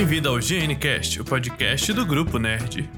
[0.00, 2.88] Bem-vindo ao GNCast, o podcast do Grupo Nerd.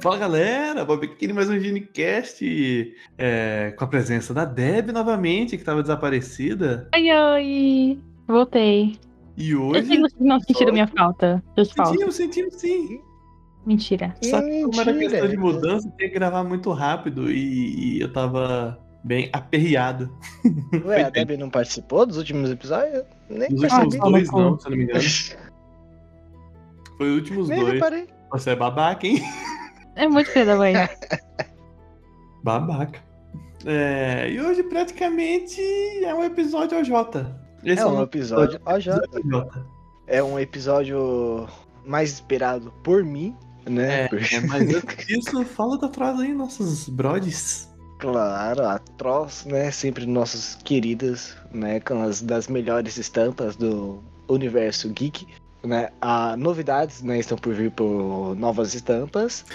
[0.00, 5.62] Fala galera, Bob aqui mais um GNCast é, com a presença da Deb novamente, que
[5.62, 6.88] estava desaparecida.
[6.92, 8.00] Oi, oi!
[8.26, 8.98] Voltei.
[9.36, 9.86] E Eu hoje.
[9.86, 11.40] sei que vocês não sentiram minha falta.
[11.54, 11.92] Seus falta.
[11.92, 13.00] Sentimos, sentimos sim.
[13.64, 14.12] Mentira.
[14.24, 18.12] Só que como era questão de mudança, tinha que gravar muito rápido e, e eu
[18.12, 20.10] tava bem aperreado.
[20.84, 23.04] Ué, a Debbie não participou dos últimos episódios?
[23.28, 25.00] Nem Nos Ah, últimos dois, não, se eu não me engano.
[26.96, 27.74] Foi os últimos Nem dois.
[27.74, 28.06] reparei.
[28.32, 29.22] Você é babaca, hein?
[29.96, 30.74] É muito filho da mãe.
[32.42, 33.00] Babaca.
[33.64, 35.60] É, e hoje praticamente
[36.04, 37.26] é um episódio OJ.
[37.64, 38.60] Esse É um o episódio.
[38.66, 38.88] OJ.
[40.06, 41.48] é um episódio
[41.86, 43.34] mais esperado por mim,
[43.66, 44.04] né?
[44.06, 47.72] É, é, mas antes disso, fala da frase aí, nossos brodes.
[48.04, 49.70] Claro, a Tross, né?
[49.70, 51.80] Sempre nossas queridas, né?
[51.80, 55.26] Com as das melhores estampas do universo geek.
[55.62, 55.88] Né?
[56.02, 57.18] A novidades, né?
[57.18, 59.46] Estão por vir por novas estampas.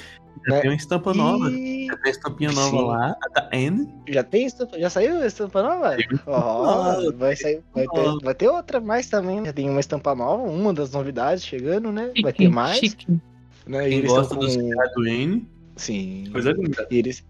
[0.47, 0.61] Já né?
[0.61, 1.51] tem uma estampa nova.
[1.51, 2.85] E Já tem estampinha nova Sim.
[2.87, 3.87] lá, a da N.
[4.07, 4.79] já tem estampa?
[4.79, 5.97] Já saiu a estampa nova?
[6.25, 7.11] Ó, nova.
[7.17, 9.45] vai, sair, vai, ter, vai ter outra mais também.
[9.45, 12.11] Já tem uma estampa nova, uma das novidades chegando, né?
[12.23, 12.79] Vai ter mais.
[12.79, 13.05] chique.
[13.67, 13.85] Né?
[13.85, 14.49] E Quem eles gosta com.
[14.49, 16.29] sigado do N, Sim.
[16.31, 16.87] coisa linda.
[16.89, 17.23] E eles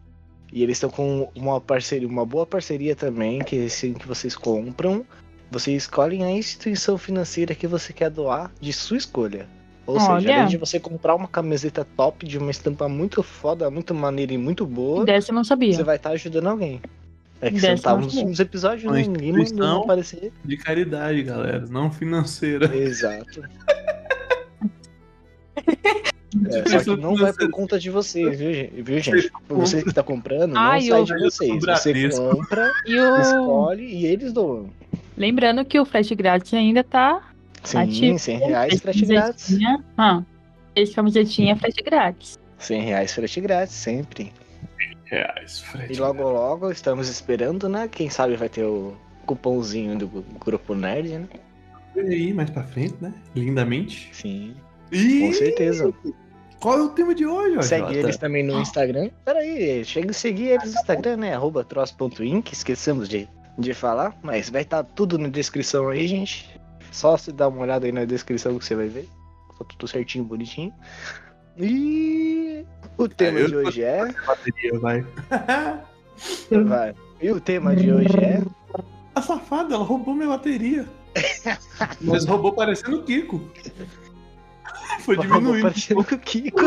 [0.52, 5.06] e eles estão com uma parceria, uma boa parceria também, que assim que vocês compram,
[5.52, 9.48] vocês escolhem a instituição financeira que você quer doar de sua escolha.
[9.86, 10.36] Ou seja, Olha.
[10.36, 14.38] além de você comprar uma camiseta top de uma estampa muito foda, muito maneira e
[14.38, 15.74] muito boa, Dessa eu não sabia.
[15.74, 16.80] você vai estar ajudando alguém.
[17.42, 19.02] É que eu nos episódios, né?
[19.02, 20.32] ninguém mandou aparecer.
[20.44, 22.76] De caridade, galera, não financeira.
[22.76, 23.42] Exato.
[26.52, 28.82] É, só que não vai por conta de vocês, viu, gente?
[28.84, 29.32] Viu, gente?
[29.48, 31.60] Por você que tá comprando, não Ai, sai eu- de vocês.
[31.66, 33.18] Você compra, E o...
[33.18, 34.70] escolhe e eles doam.
[35.18, 37.30] Lembrando que o frete grátis ainda tá
[37.64, 38.20] Sim, ativo.
[38.20, 39.58] 100 reais Esse frete grátis.
[39.98, 40.24] Ah,
[40.76, 42.40] esse camisetinha é frete grátis.
[42.60, 44.32] 100 reais frete grátis, sempre.
[45.06, 46.00] Reais, E frete.
[46.00, 47.88] logo logo estamos esperando, né?
[47.92, 48.94] Quem sabe vai ter o
[49.26, 50.08] cupomzinho do
[50.40, 51.28] grupo Nerd, né?
[51.96, 53.12] E aí, mais pra frente, né?
[53.36, 54.10] Lindamente.
[54.14, 54.54] Sim,
[54.92, 55.94] E com certeza.
[56.60, 57.62] qual é o tema de hoje, ó?
[57.62, 59.10] Segue eles também no Instagram.
[59.26, 61.34] Peraí, chega a seguir eles no Instagram, né?
[61.34, 66.60] Arroba troço.inc, esquecemos de, de falar, mas vai estar tudo na descrição aí, gente.
[66.92, 69.08] Só se dar uma olhada aí na descrição que você vai ver.
[69.58, 70.74] Tá tudo certinho, bonitinho.
[71.58, 72.66] E
[72.98, 74.12] o tema eu de hoje é.
[74.26, 75.06] Bateria, vai.
[76.66, 76.94] Vai.
[77.22, 78.42] E o tema de hoje é.
[79.16, 80.86] A safada, ela roubou minha bateria.
[82.02, 83.42] Mas roubou parecendo o Kiko.
[85.00, 85.62] Foi diminuindo.
[85.64, 86.60] Parecendo o Kiko.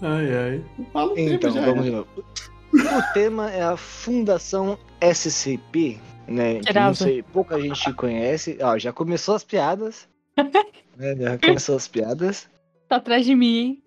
[0.00, 0.64] Ai, ai.
[0.92, 1.60] Fala o tema Então, já.
[1.64, 2.08] vamos de novo.
[2.74, 6.60] O tema é a Fundação SCP, né?
[6.60, 8.58] Que não sei, pouca gente conhece.
[8.60, 10.08] Ó, já começou as piadas.
[10.96, 12.48] né, Já começou as piadas.
[12.88, 13.82] Tá atrás de mim, hein?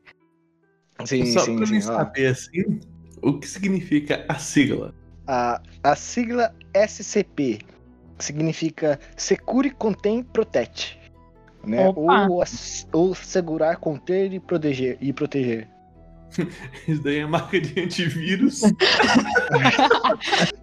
[1.06, 1.82] Sim, Só sim, pra sim.
[1.82, 2.80] saber assim,
[3.22, 4.94] o que significa a sigla.
[5.28, 7.60] A, a sigla SCP
[8.20, 11.00] significa Secure, Contém, Protect.
[11.66, 11.88] Né?
[11.96, 12.44] Ou,
[12.94, 14.98] ou segurar, conter e proteger.
[15.02, 15.68] E proteger.
[16.88, 18.62] Isso daí é marca de antivírus.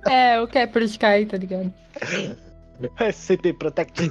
[0.09, 1.73] É, o que é por Sky, tá ligado?
[3.13, 4.11] SCP Protect.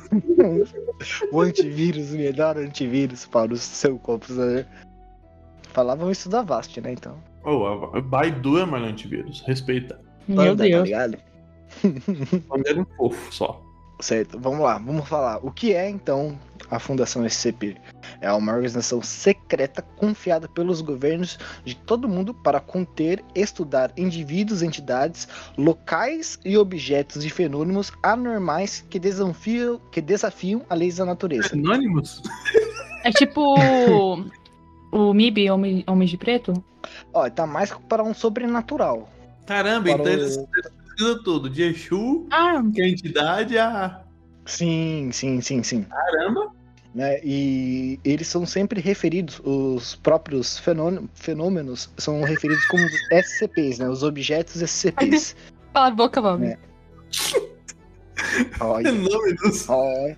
[1.32, 4.66] o antivírus, o melhor antivírus para o seu computador.
[5.74, 6.94] Falavam isso da Vast, né?
[6.94, 7.18] Então.
[7.44, 9.42] oh, a Baidu é mais antivírus.
[9.46, 10.00] Respeita.
[10.28, 10.84] Meu Panda, Tá Deus.
[10.86, 11.18] ligado?
[12.48, 13.62] Quando era um fofo só.
[14.00, 15.38] Certo, vamos lá, vamos falar.
[15.46, 16.36] O que é então
[16.72, 17.78] a Fundação SCP?
[18.20, 25.28] É uma organização secreta confiada pelos governos de todo mundo para conter, estudar indivíduos, entidades,
[25.56, 31.54] locais e objetos e fenômenos anormais que desafiam, que desafiam a leis da natureza.
[31.54, 32.24] Anônimos?
[33.04, 34.20] É tipo
[34.92, 36.54] o MIB, Homem, Homem de Preto?
[37.14, 39.08] Ó, tá mais para um sobrenatural.
[39.46, 40.38] Caramba, Para então o- eles
[41.02, 41.50] eles pesquisam tudo.
[41.50, 44.02] De Exu, Ah, que é a entidade, a.
[44.46, 45.84] Sim, sim, sim, sim.
[45.84, 46.52] Caramba!
[46.94, 47.20] né?
[47.24, 53.88] E eles são sempre referidos, os próprios fenômenos, fenômenos são referidos como SCPs, né?
[53.90, 55.36] Os objetos SCPs.
[55.74, 56.44] cala a boca, Bob.
[56.44, 56.58] É.
[58.60, 59.70] Olha, Fenômenos.
[59.70, 60.18] olha.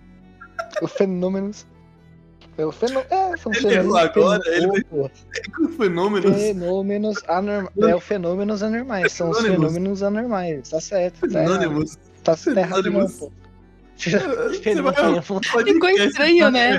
[0.98, 1.66] Fenômenos.
[2.58, 3.00] É, o fenô...
[3.10, 3.96] é são Ele fenômenos.
[3.96, 5.12] agora, ele vai- Opa,
[5.78, 6.36] Fenômenos.
[6.36, 7.78] Fenômenos anormais.
[7.78, 9.12] É o fenômenos anormais.
[9.12, 9.74] São os Fenômenos.
[9.74, 10.70] fenômenos anormais.
[10.70, 11.20] Tá certo.
[11.22, 11.44] Tá,
[12.24, 13.14] tá, tá errado não, Fenômenos.
[13.16, 13.32] pô.
[14.06, 15.22] Vai- Fenômeno.
[15.22, 16.78] Ficou estranho, né?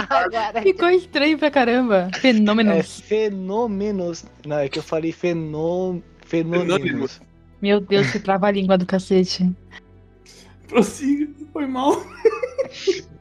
[0.63, 2.09] Ficou estranho pra caramba.
[2.21, 2.77] Fenômenos.
[2.77, 4.25] é fenômenos.
[4.47, 6.01] Não, é que eu falei fenô...
[6.27, 7.21] fenômenos.
[7.63, 9.51] Meu Deus, que trava a língua do cacete.
[10.69, 12.03] Prossiga, foi mal.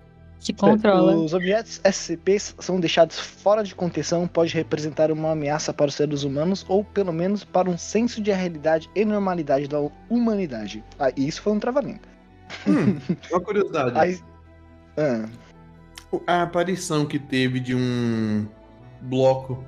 [0.44, 1.16] Se controla.
[1.16, 6.24] Os objetos SCPs são deixados fora de contenção, pode representar uma ameaça para os seres
[6.24, 9.80] humanos ou pelo menos para um senso de realidade e normalidade da
[10.10, 10.84] humanidade.
[11.00, 12.10] Ah, e isso foi um travamento.
[12.68, 12.98] Hum,
[13.32, 13.98] uma curiosidade.
[13.98, 14.20] Aí...
[14.98, 15.30] Ah,
[16.28, 18.46] A aparição que teve de um
[19.02, 19.64] bloco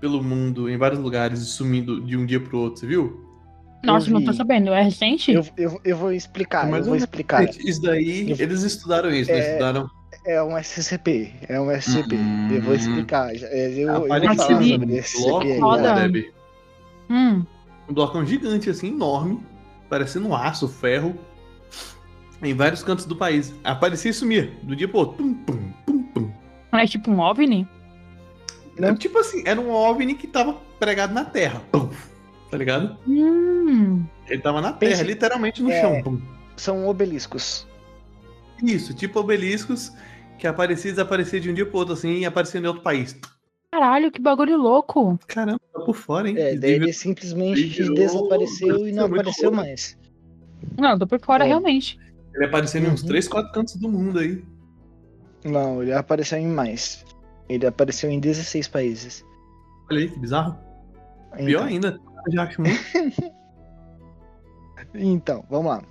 [0.00, 3.27] pelo mundo, em vários lugares, e sumindo de um dia pro outro, você viu?
[3.82, 4.72] Nossa, não tô sabendo.
[4.72, 5.32] É recente?
[5.32, 7.44] eu, eu, eu vou explicar, Mas eu vou explicar.
[7.44, 9.38] Isso daí, eles estudaram isso, né?
[9.38, 9.90] É, Estudaram.
[10.26, 12.16] É um SCP, é um SCP.
[12.16, 12.48] Hum.
[12.52, 13.34] Eu vou explicar.
[13.34, 16.12] é, Eu, eu vou falar de sobre esse bloco, SCP aí.
[16.12, 16.24] Deb.
[17.10, 17.44] Hum.
[17.88, 19.40] Um blocão gigante, assim, enorme,
[19.88, 21.16] parecendo aço, ferro,
[22.42, 23.54] em vários cantos do país.
[23.64, 25.16] Aparecia e sumia, do dia pro outro.
[25.16, 26.30] Pum, pum, pum, pum.
[26.72, 27.66] É tipo um OVNI?
[28.78, 28.94] Não.
[28.94, 31.62] Tipo assim, era um OVNI que tava pregado na terra.
[31.72, 31.88] Pum,
[32.50, 32.96] tá ligado?
[33.06, 34.04] Hum.
[34.26, 35.80] Ele tava na terra, Pense- literalmente no é.
[35.80, 36.02] chão.
[36.02, 36.20] Pum.
[36.56, 37.66] São obeliscos.
[38.62, 39.92] Isso, tipo obeliscos
[40.38, 43.16] que aparecia e desaparecia de um dia pro outro, assim, e aparecia em outro país.
[43.72, 45.18] Caralho, que bagulho louco.
[45.26, 46.34] Caramba, tá por fora, hein?
[46.38, 49.56] É, daí ele simplesmente virou- desapareceu e não é apareceu louco.
[49.56, 49.96] mais.
[50.78, 51.48] Não, tô por fora É.
[51.48, 51.98] realmente.
[52.34, 53.08] Ele apareceu em uns Uhum.
[53.08, 54.42] 3, 4 cantos do mundo aí.
[55.44, 57.04] Não, ele apareceu em mais.
[57.48, 59.24] Ele apareceu em 16 países.
[59.90, 60.58] Olha aí, que bizarro.
[61.34, 62.78] Então, Pior ainda, já acho muito.
[64.94, 65.82] Então, vamos lá.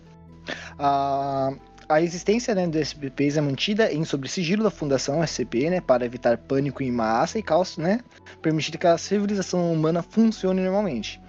[1.89, 6.05] A, existência né, do SCPs é mantida em sobre sigilo da Fundação SCP, né, para
[6.05, 7.99] evitar pânico em massa e caos, né,
[8.41, 11.21] permitir que a civilização humana funcione normalmente.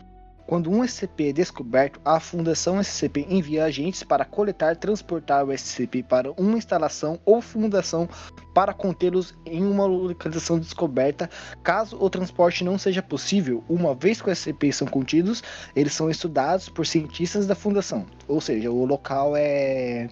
[0.48, 5.52] Quando um SCP é descoberto, a Fundação SCP envia agentes para coletar e transportar o
[5.52, 8.08] SCP para uma instalação ou fundação
[8.54, 11.28] para contê-los em uma localização descoberta.
[11.62, 15.42] Caso o transporte não seja possível, uma vez que os SCPs são contidos,
[15.76, 18.06] eles são estudados por cientistas da fundação.
[18.26, 20.08] Ou seja, o local é.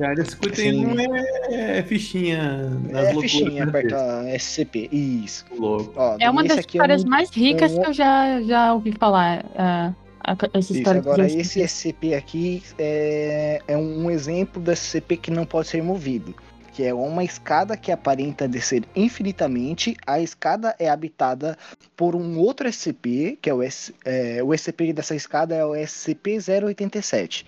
[0.00, 4.22] A área 51 é, é fichinha nas É loucuras fichinha da perto cabeça.
[4.24, 4.88] da SCP.
[4.92, 5.44] Isso.
[5.58, 5.92] Louco.
[5.96, 8.92] Ó, É uma das aqui histórias um- mais ricas um- que eu já, já ouvi
[8.92, 9.46] falar.
[9.56, 9.92] ah,
[10.22, 15.30] a- essa Isso, história agora esse SCP aqui é, é um exemplo do SCP que
[15.30, 16.34] não pode ser movido.
[16.76, 19.96] Que é uma escada que aparenta descer infinitamente.
[20.06, 21.56] A escada é habitada
[21.96, 25.70] por um outro SCP, que é o, S, é, o SCP dessa escada é o
[25.70, 27.46] SCP-087.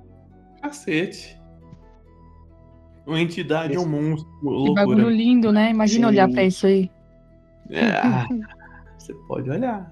[0.61, 1.40] Cacete.
[3.05, 4.29] Uma entidade é um monstro.
[4.39, 4.73] Que Loucura.
[4.85, 5.69] bagulho lindo, né?
[5.71, 6.13] Imagina Sim.
[6.13, 6.89] olhar pra isso aí.
[7.69, 7.91] É,
[8.97, 9.91] você pode olhar.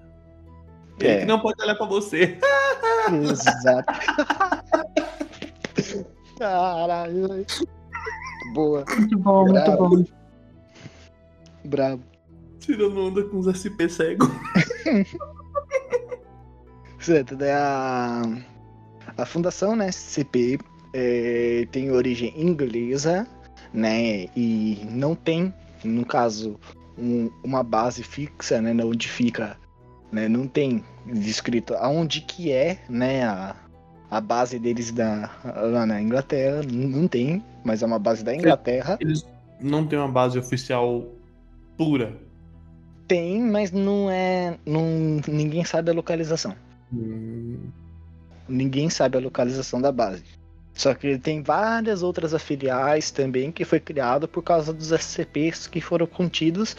[1.00, 1.20] Ele É.
[1.22, 2.38] que não pode olhar pra você.
[3.24, 3.94] Exato.
[6.38, 7.46] Caralho.
[8.54, 9.90] Boa, Muito bom, muito Bravo.
[9.98, 10.04] bom.
[11.66, 12.04] bravo.
[12.60, 14.26] Tirando onda com os SP cego.
[17.00, 18.22] Certo, daí a,
[19.18, 20.60] a fundação, né, CP,
[20.94, 23.28] é, tem origem inglesa,
[23.74, 25.54] né, e não tem,
[25.84, 26.60] no caso,
[26.98, 29.58] um- uma base fixa, né, onde fica,
[30.12, 33.56] né, não tem descrito aonde que é, né, a,
[34.10, 38.98] a base deles da, lá na Inglaterra, não tem, mas é uma base da Inglaterra.
[39.00, 39.26] Eles
[39.62, 41.06] não têm uma base oficial
[41.78, 42.18] pura.
[43.08, 46.56] Tem, mas não é, não, ninguém sabe a localização.
[46.94, 47.58] Hum,
[48.48, 50.24] ninguém sabe a localização da base.
[50.74, 55.68] Só que ele tem várias outras afiliais também que foi criado por causa dos SCPs
[55.68, 56.76] que foram contidos,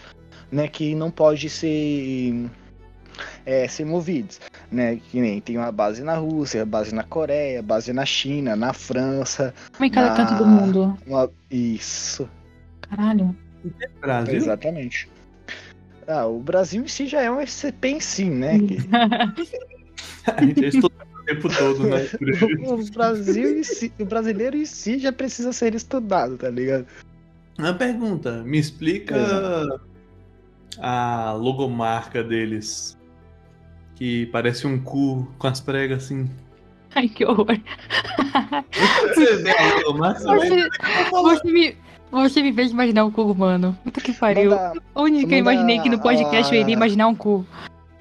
[0.50, 2.48] né, que não pode ser
[3.44, 4.40] é, ser movidos,
[4.72, 4.96] né?
[5.10, 9.52] Que nem tem uma base na Rússia, base na Coreia, base na China, na França,
[9.72, 10.16] Como em cada Ah.
[10.16, 10.96] canto do mundo.
[11.06, 11.30] uma...
[11.50, 12.28] isso,
[12.80, 13.36] Caralho.
[14.00, 14.34] Brasil?
[14.36, 15.08] exatamente.
[16.08, 18.58] Ah, o Brasil em si já é um SCP em si, né?
[18.58, 18.78] que-
[21.20, 22.08] A o tempo todo, né?
[22.66, 26.86] o Brasil em si, o brasileiro em si já precisa ser estudado, tá ligado?
[27.58, 29.16] Uma pergunta, me explica
[30.78, 32.96] a logomarca deles.
[33.96, 36.30] Que parece um cu com as pregas assim.
[36.94, 37.46] Ai, que horror.
[39.14, 40.20] Você vê a logomarca?
[40.20, 40.68] você
[41.10, 41.76] Você, me,
[42.10, 43.76] você me fez imaginar um cu humano.
[43.84, 44.50] Puta que pariu.
[44.50, 47.44] Manda, A única que eu imaginei que no podcast eu iria a- imaginar um cu.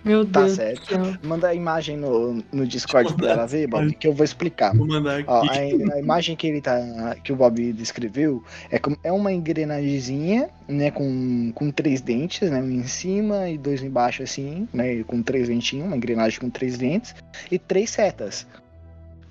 [0.04, 1.20] Meu Tá Deus do certo.
[1.24, 4.76] manda a imagem no, no Discord pra ela ver, Bob, que eu vou explicar.
[4.76, 5.30] Vou mandar aqui.
[5.30, 7.16] Ó, a, a imagem que ele tá.
[7.24, 10.90] que o Bob descreveu é, é uma engrenagemzinha, né?
[10.90, 12.62] Com, com três dentes, né?
[12.62, 15.04] Um em cima e dois embaixo, assim, né?
[15.04, 17.14] Com três dentinhos, uma engrenagem com três dentes,
[17.52, 18.48] e três setas.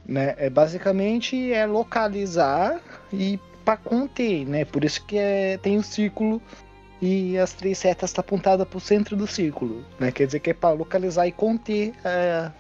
[0.07, 0.35] Né?
[0.39, 2.81] É, basicamente é localizar
[3.13, 4.65] e para conter, né?
[4.65, 6.41] Por isso que é, tem o círculo
[7.01, 10.11] e as três setas tá apontada pro centro do círculo, né?
[10.11, 12.51] Quer dizer que é para localizar e conter é,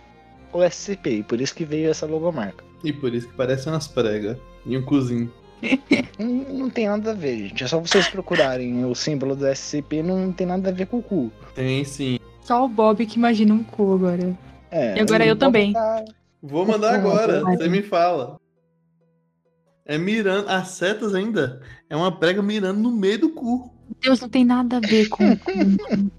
[0.52, 2.62] o SCP, por isso que veio essa logomarca.
[2.84, 4.36] E por isso que parece umas pregas.
[4.64, 5.32] E um cozinho.
[6.18, 7.62] Não, não tem nada a ver, gente.
[7.64, 11.02] É só vocês procurarem o símbolo do SCP, não tem nada a ver com o
[11.02, 11.32] cu.
[11.54, 12.18] Tem sim.
[12.42, 14.36] Só o Bob que imagina um cu agora.
[14.70, 15.72] É, E agora eu Bob também.
[15.72, 16.04] tá-
[16.42, 18.36] Vou mandar agora, você me fala.
[19.86, 20.48] É mirando.
[20.48, 21.60] As setas ainda.
[21.88, 23.72] É uma prega mirando no meio do cu.
[24.02, 25.36] Deus não tem nada a ver com.
[25.36, 26.10] com-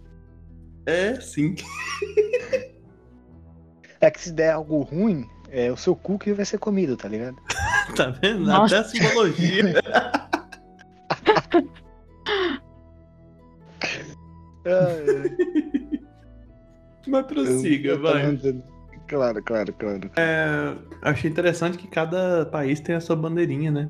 [0.86, 1.56] É, sim.
[4.02, 7.08] É que se der algo ruim, é o seu cu que vai ser comido, tá
[7.08, 7.38] ligado?
[7.96, 8.46] Tá vendo?
[8.46, 8.78] Nossa.
[8.80, 9.64] Até a simbologia.
[17.08, 18.62] Mas prossiga, Eu- eu tô vai.
[19.08, 20.12] Claro, claro, claro.
[21.02, 23.90] Achei interessante que cada país tem a sua bandeirinha, né?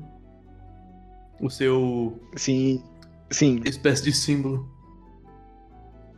[1.40, 2.82] O seu Sim,
[3.30, 4.68] sim, espécie de símbolo.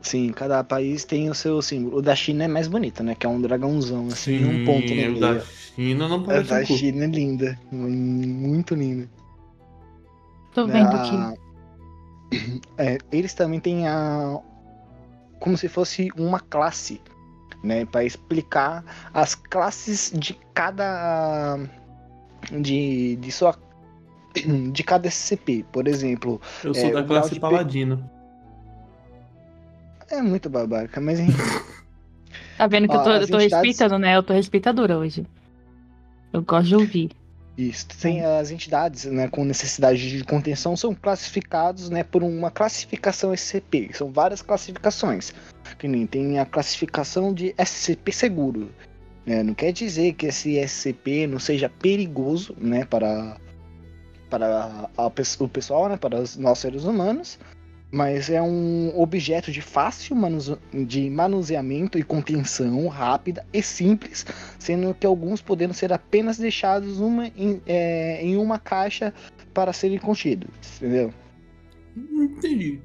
[0.01, 0.33] sim.
[0.33, 1.99] Cada país tem o seu símbolo.
[1.99, 3.15] O da China é mais bonito, né?
[3.15, 6.61] Que é um dragãozão, assim, um ponto no o da China não A parece da
[6.61, 6.77] um cu.
[6.77, 7.59] China é linda.
[7.71, 9.09] Muito linda.
[10.55, 11.43] Tô vendo a- aqui.
[12.79, 14.41] É, eles também têm a.
[15.39, 16.99] Como se fosse uma classe,
[17.63, 17.85] né?
[17.85, 21.59] Para explicar as classes de cada.
[22.61, 23.55] De, de sua.
[24.73, 25.65] De cada SCP.
[25.73, 28.09] Por exemplo, Eu sou É, da classe de paladino.
[30.11, 31.33] é muito babaca, mas enfim.
[32.57, 34.17] Tá vendo que eu Ó, tô, eu tô entidades- respeitando, né?
[34.17, 35.27] Eu tô respeitadora hoje.
[36.33, 37.11] Eu gosto de ouvir.
[37.59, 37.87] Isso.
[38.01, 43.91] Tem as entidades né, com necessidade de contenção são classificados né, por uma classificação SCP.
[43.93, 45.33] São várias classificações.
[45.79, 48.71] Que nem tem a classificação de SCP seguro.
[49.27, 49.43] né?
[49.43, 53.37] Não quer dizer que esse SCP não seja perigoso né, para,
[54.33, 57.39] para a o pessoal, né, para nós seres humanos.
[57.95, 64.25] Mas é um objeto de fácil manuso- de manuseamento e contenção rápida e simples
[64.59, 69.13] sendo que alguns podendo ser apenas deixados uma em, é, em uma caixa
[69.53, 71.13] para serem contidos, entendeu?
[71.95, 72.81] Entendi.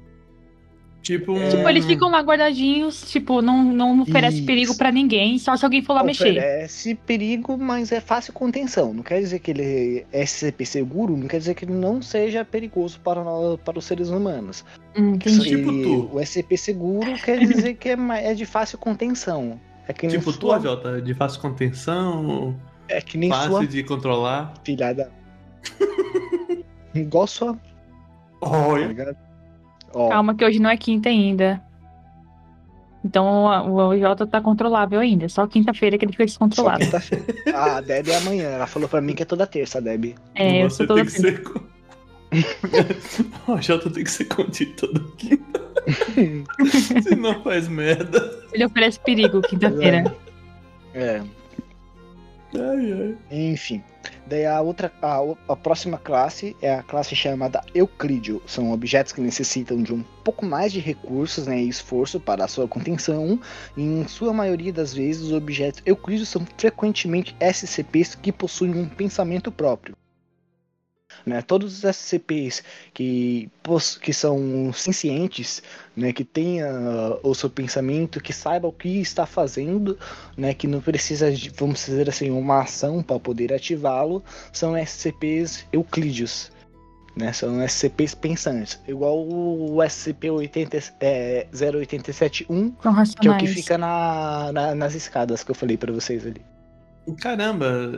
[1.02, 1.48] Tipo um.
[1.48, 4.46] Tipo, eles ficam lá guardadinhos, tipo, não, não oferece Isso.
[4.46, 6.30] perigo pra ninguém, só se alguém for lá mexer.
[6.32, 8.92] Oferece perigo, mas é fácil contenção.
[8.92, 12.44] Não quer dizer que ele é SCP seguro, não quer dizer que ele não seja
[12.44, 14.64] perigoso para, nós- para os seres humanos.
[14.96, 15.48] Hum, entendi.
[15.56, 16.10] Tipo tu.
[16.12, 19.58] O SCP seguro quer dizer que é, é de fácil contenção.
[19.86, 22.54] É que nem Tipo sua, tua, Jota, de fácil contenção,
[22.88, 24.52] é que nem fácil sua de controlar.
[24.62, 25.10] filhada.
[26.94, 27.60] Igual sua, tá
[28.42, 28.86] Olha.
[28.86, 29.16] ligado?
[29.92, 31.62] Ó, Calma que hoje não é quinta ainda.
[33.04, 35.28] Então o, o Jota tá controlável ainda.
[35.28, 36.80] Só quinta-feira que ele fica Só descontrolado.
[36.80, 37.24] quinta-feira.
[37.54, 38.48] Ah, a Deb é amanhã.
[38.48, 40.14] Ela falou pra mim que é toda terça, Deb.
[40.34, 41.42] É, eu sou toda tem que ser.
[43.48, 45.68] o Jota tem que ser contido todo quinta.
[47.02, 48.42] Senão faz merda.
[48.52, 50.14] Ele oferece perigo quinta-feira.
[50.92, 51.22] É,
[52.54, 53.16] Ai, ai.
[53.30, 53.82] enfim.
[54.26, 58.42] Daí a outra, a, a próxima classe é a classe chamada Euclídeo.
[58.46, 62.48] São objetos que necessitam de um pouco mais de recursos né, e esforço para a
[62.48, 63.38] sua contenção.
[63.76, 68.88] E em sua maioria das vezes, os objetos Euclídeos são frequentemente SCPs que possuem um
[68.88, 69.94] pensamento próprio.
[71.26, 72.62] Né, todos os SCPs
[72.94, 73.50] que,
[74.00, 75.62] que são sencientes,
[75.96, 76.68] né, que tenha
[77.22, 79.98] o seu pensamento, que saiba o que está fazendo,
[80.36, 84.22] né, que não precisa de, vamos dizer assim, uma ação para poder ativá-lo,
[84.52, 86.50] são SCPs euclídeos.
[87.16, 93.76] Né, são SCPs pensantes, igual o SCP-80, é, 0871, São que é o que fica
[93.76, 96.40] na, na- nas escadas que eu falei para vocês ali.
[97.16, 97.90] Caramba,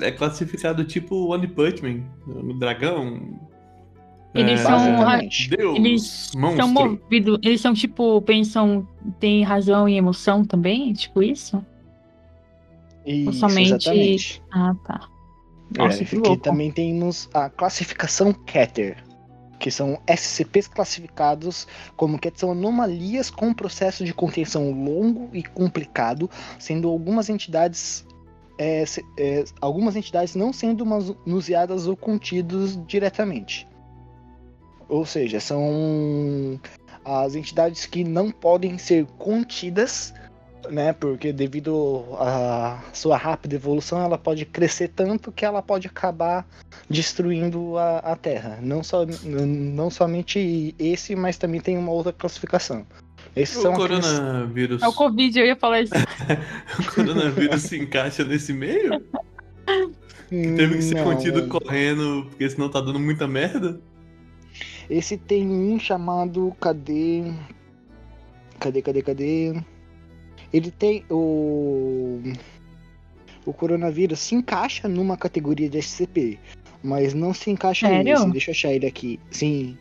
[0.00, 3.38] é classificado tipo One Punch Man, o dragão.
[4.34, 4.80] Eles é, são.
[5.56, 6.64] Deus, Eles monstro.
[6.64, 7.38] São movidos.
[7.42, 8.86] Eles são tipo, pensam,
[9.20, 10.92] tem razão e emoção também?
[10.92, 11.64] Tipo isso?
[13.06, 14.42] Isso, somente- exatamente.
[14.52, 15.08] Ah, tá.
[15.76, 16.42] Nossa, É, que aqui louco.
[16.42, 18.96] também temos a classificação Keter,
[19.58, 26.28] que são SCPs classificados como que são anomalias com processo de contenção longo e complicado,
[26.58, 28.06] sendo algumas entidades
[28.58, 28.84] é,
[29.18, 33.66] é, algumas entidades não sendo manuseadas ou contidos diretamente.
[34.88, 36.60] Ou seja, são
[37.04, 40.12] as entidades que não podem ser contidas
[40.70, 40.92] né?
[40.92, 46.46] Porque devido à sua rápida evolução, ela pode crescer tanto que ela pode acabar
[46.88, 48.58] destruindo a, a Terra.
[48.62, 52.86] Não, n- não somente esse, mas também tem uma outra classificação.
[53.36, 54.82] Esses O são aqueles- coronavírus.
[54.82, 55.92] É o Covid, eu ia falar isso.
[56.78, 59.02] o coronavírus se encaixa nesse meio?
[60.30, 63.80] Teve que ser Não, contido correndo, porque senão tá dando muita merda?
[64.88, 66.54] Esse tem um chamado.
[66.60, 67.32] Cadê?
[68.60, 69.62] Cadê, cadê, cadê?
[70.52, 72.20] Ele tem o.
[73.44, 76.38] O coronavírus se encaixa numa categoria de SCP,
[76.82, 78.04] mas não se encaixa Sério?
[78.04, 78.30] nesse.
[78.30, 79.18] Deixa eu achar ele aqui.
[79.30, 79.76] Sim.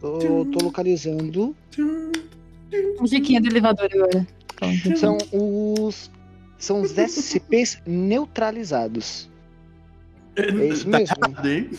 [0.00, 1.54] Tô, tô localizando.
[3.00, 4.26] Musiquinha do elevador agora.
[4.96, 6.10] São os.
[6.58, 9.30] São os SCPs neutralizados.
[10.36, 11.14] É isso Tá mesmo.
[11.28, 11.70] errado, hein?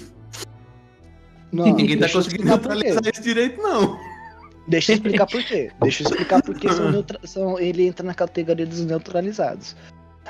[1.52, 4.00] Não, Ninguém tá conseguindo neutralizar esse direito, não.
[4.68, 5.72] Deixa eu explicar por quê.
[5.82, 9.76] Deixa eu explicar por que são neutra- são- ele entra na categoria dos neutralizados.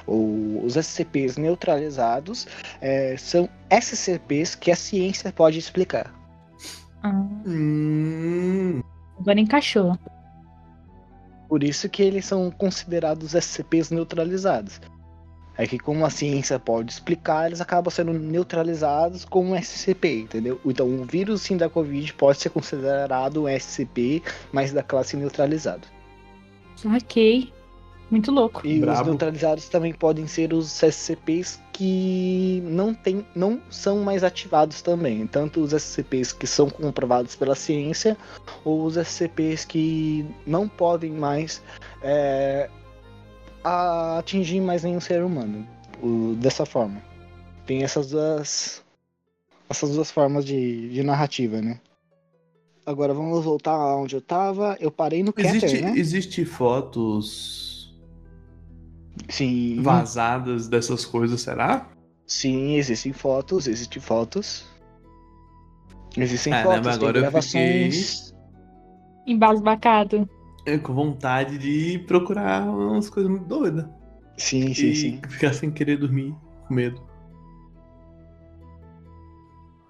[0.06, 2.48] O- os SCPs neutralizados
[2.80, 6.14] é, são SCPs que a ciência pode explicar.
[7.04, 8.82] Ah, Hum,
[9.20, 9.98] agora encaixou.
[11.48, 14.82] Por isso que eles são considerados SCPs neutralizados.
[15.58, 20.62] É que como a ciência pode explicar, eles acabam sendo neutralizados como SCP, entendeu?
[20.64, 25.88] Então o vírus sim da Covid pode ser considerado um SCP, mas da classe neutralizado.
[26.86, 27.52] Ok.
[28.10, 28.66] Muito louco.
[28.66, 29.10] E os Brabo.
[29.10, 35.28] neutralizados também podem ser os SCPs que não, tem, não são mais ativados também.
[35.28, 38.16] Tanto os SCPs que são comprovados pela ciência,
[38.64, 41.62] ou os SCPs que não podem mais
[42.02, 42.70] é,
[43.64, 45.68] a- atingir mais nenhum ser humano.
[46.02, 47.02] O- dessa forma.
[47.66, 48.82] Tem essas duas.
[49.70, 51.78] Essas duas formas de, de narrativa, né?
[52.86, 54.78] Agora vamos voltar aonde eu tava.
[54.80, 55.94] Eu parei no Keter, existe, né?
[55.98, 57.67] existe fotos
[59.30, 59.82] Sim.
[59.82, 61.88] vazadas dessas coisas, será?
[62.26, 64.66] Sim, existem fotos, existem fotos.
[66.16, 68.34] Existem Caramba, fotos, tem agora eu gravações.
[69.26, 70.30] Embasbacado.
[70.66, 73.86] É, com vontade de procurar umas coisas muito doidas.
[74.38, 75.22] Sim, sim, e sim.
[75.30, 76.36] ficar sem querer dormir,
[76.68, 77.02] com medo.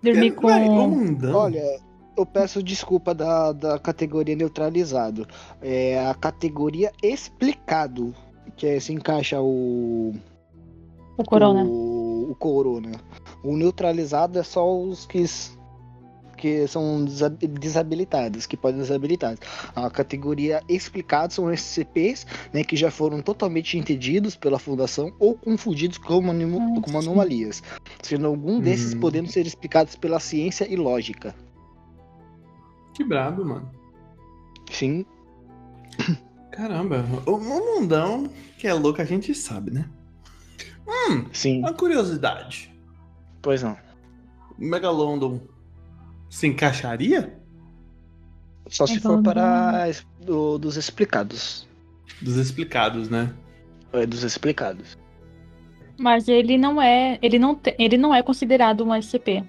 [0.04, 1.18] Dormir É, com.
[1.34, 1.80] Olha,
[2.18, 5.28] eu peço desculpa da, da categoria neutralizado.
[5.62, 8.14] É a categoria explicado,
[8.58, 10.14] que é, se encaixa o,
[11.18, 11.64] O corona.
[11.64, 12.92] o, o corona.
[13.44, 15.24] O neutralizado é só os que,
[16.38, 19.38] que são desa- desabilitados, que podem desabilitar.
[19.76, 25.98] A categoria explicados são SCPs, né, que já foram totalmente entendidos pela fundação ou confundidos
[26.00, 27.62] como, animo- Ah, como anomalias,
[28.02, 29.00] sendo algum desses Hum.
[29.00, 31.34] podendo ser explicados pela ciência e lógica.
[32.96, 33.70] Que brabo, mano.
[34.72, 35.06] Sim,
[36.58, 39.88] Caramba, o, o mundão que é louco a gente sabe, né?
[40.88, 42.74] Hum, sim, uma curiosidade.
[43.42, 43.78] pois não.
[44.58, 45.40] O Megalondon
[46.30, 47.38] se encaixaria?
[48.70, 49.88] Só se for para
[50.26, 51.68] do- dos explicados.
[52.22, 53.32] Dos explicados, né?
[53.94, 54.98] É, dos explicados.
[56.00, 57.18] Mas ele não é.
[57.22, 59.44] Ele não, te- ele não é considerado um SCP.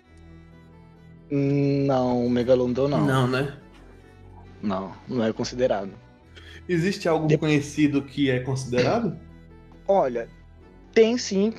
[1.31, 3.05] Não, o Megalodon não.
[3.07, 3.57] Não, né?
[4.63, 5.91] Não, não é considerado.
[6.69, 9.17] Existe algo De- conhecido que é considerado?
[9.87, 10.29] Olha,
[10.93, 11.55] tem sim,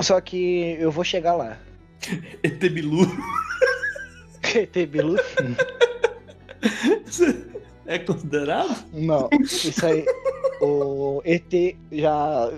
[0.00, 1.58] só que eu vou chegar lá.
[2.42, 3.00] ET Bilu.
[4.54, 5.16] ET Bilu?
[7.86, 8.84] É considerado?
[8.92, 10.04] Não, isso aí.
[10.60, 12.50] O ET já.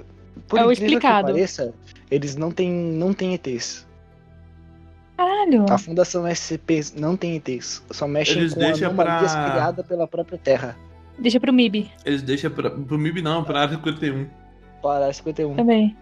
[0.48, 1.28] Por É o explicado.
[1.28, 1.72] que pareça,
[2.10, 3.86] eles não têm, não têm ETs.
[5.16, 5.66] Caralho.
[5.70, 7.80] A Fundação SCP não tem ETs.
[7.92, 10.76] Só mexem Eles com deixam anomalias pra- criadas pela própria Terra.
[11.20, 14.26] Deixa pro MIB Eles deixam pra, pro MIB não, pra área 51.
[14.82, 15.56] Para 51.
[15.56, 15.96] também.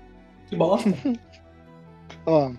[0.46, 0.94] Que bosta.
[2.24, 2.52] Ó,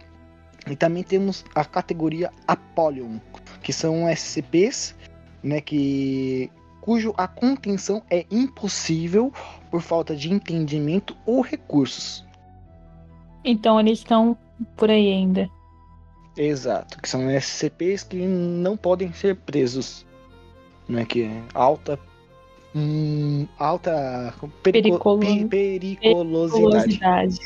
[0.69, 3.19] e também temos a categoria Apollyon,
[3.63, 4.95] que são SCPs,
[5.41, 9.31] né, que cujo a contenção é impossível
[9.71, 12.25] por falta de entendimento ou recursos.
[13.43, 14.37] Então eles estão
[14.75, 15.49] por aí ainda.
[16.37, 20.05] Exato, que são SCPs que não podem ser presos,
[20.87, 21.99] né, que é alta
[22.75, 27.39] hum, alta perico- Pericolo- periculosidade.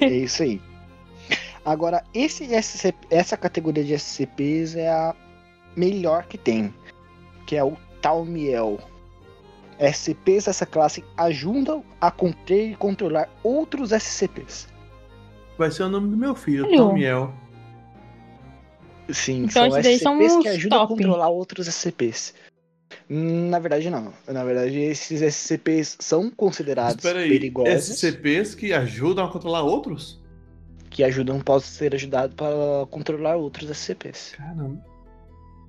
[0.00, 0.60] É isso aí.
[1.64, 5.14] Agora, esse SCP, essa categoria de SCPs é a
[5.76, 6.74] melhor que tem,
[7.46, 8.78] que é o Talmiel.
[9.78, 14.68] SCPs dessa classe ajudam a conter e controlar outros SCPs.
[15.58, 16.76] Vai ser o nome do meu filho, Olha.
[16.78, 17.32] Tomiel.
[19.10, 20.94] Sim, Então são esses daí são SCPs que ajudam a top.
[20.94, 22.34] controlar outros SCPs.
[23.08, 24.12] Na verdade, não.
[24.28, 30.20] Na verdade, esses SCPs são considerados aí, perigosos, SCPs que ajudam a controlar outros?
[30.90, 34.34] que ajudam, podem ser ajudados para controlar outros SCPs.
[34.36, 34.78] Caramba.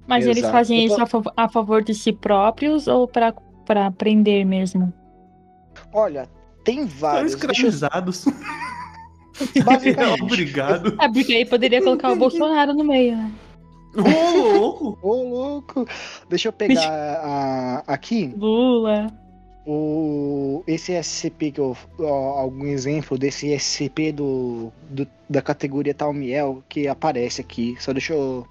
[0.06, 0.52] Mas eles Exato.
[0.52, 3.32] fazem Eu tô- isso a, fav- a favor de si próprios ou pra,
[3.66, 4.92] pra prender mesmo?
[5.94, 6.28] Olha,
[6.66, 7.36] tem São vários.
[7.36, 8.26] Deixa eu- escravizados.
[10.22, 10.96] Obrigado.
[11.02, 13.32] É, porque aí poderia colocar o Bolsonaro no meio, né?
[13.96, 14.98] Ô, louco!
[15.04, 15.86] Ô, louco!
[16.30, 19.08] Deixa eu pegar a- aqui Lula.
[19.66, 21.76] o, esse SCP que eu.
[22.00, 27.76] ó, algum exemplo desse SCP do, do- da categoria Talmiel que aparece aqui.
[27.80, 28.46] Só deixa eu.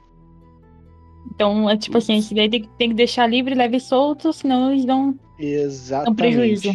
[1.34, 4.32] Então, é tipo assim, esse daí tem, que- tem que deixar livre, leve e solto,
[4.32, 6.06] senão eles dão, Exatamente.
[6.06, 6.72] dão prejuízo.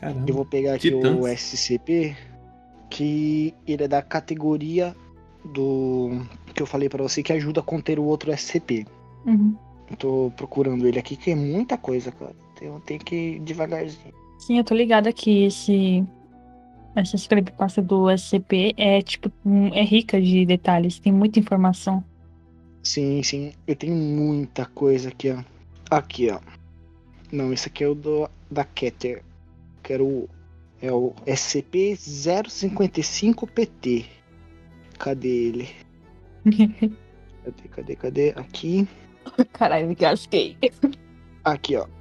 [0.00, 0.24] Caramba.
[0.30, 1.18] Eu vou pegar aqui Titãs.
[1.18, 2.16] o SCP,
[2.90, 4.94] que ele é da categoria
[5.44, 6.22] do.
[6.58, 8.84] Que eu falei pra você, que ajuda a conter o outro SCP.
[9.24, 9.54] Uhum.
[9.88, 12.34] Eu tô procurando ele aqui, que é muita coisa, cara.
[12.56, 14.12] Então tem que ir devagarzinho.
[14.40, 16.04] Sim, eu tô ligada que esse.
[16.96, 19.30] Essa creepypasta do SCP é, tipo,
[19.72, 22.02] é rica de detalhes, tem muita informação.
[22.82, 23.52] Sim, sim.
[23.64, 25.44] Eu tenho muita coisa aqui, ó.
[25.88, 26.40] Aqui, ó.
[27.30, 29.22] Não, esse aqui é o do, da Keter.
[29.82, 30.28] Quero o.
[30.82, 34.06] É o SCP-055-PT.
[34.98, 35.87] Cadê ele?
[37.44, 38.32] Cadê, cadê, cadê?
[38.36, 38.88] Aqui.
[39.52, 40.56] Caralho, me gasguei.
[41.44, 41.86] Aqui, ó.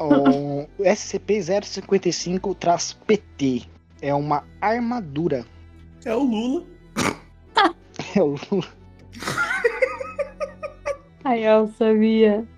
[0.00, 3.68] O SCP-055-PT.
[4.00, 5.44] É uma armadura.
[6.04, 6.64] É o Lula.
[8.16, 8.34] É o
[11.22, 12.48] Ai, eu sabia.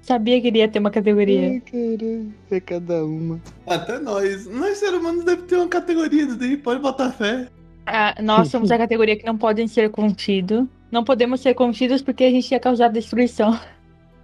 [0.00, 1.50] Sabia que iria ter uma categoria.
[1.50, 2.32] Ai, caralho.
[2.50, 3.38] É cada uma.
[3.66, 4.46] Até nós.
[4.46, 6.56] Nós, seres humanos, deve ter uma categoria daí.
[6.56, 7.46] Pode botar fé.
[7.84, 10.66] Ah, nós somos a categoria que não podem ser contidos.
[10.90, 13.58] Não podemos ser contidos porque a gente ia causar destruição.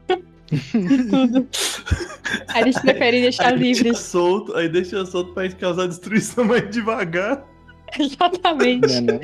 [0.09, 1.49] De tudo.
[2.49, 3.99] Aí eles preferem deixar aí deixa livres.
[3.99, 7.45] solto, aí deixa solto pra gente causar destruição mais devagar.
[7.99, 9.01] Exatamente.
[9.01, 9.21] Não, não.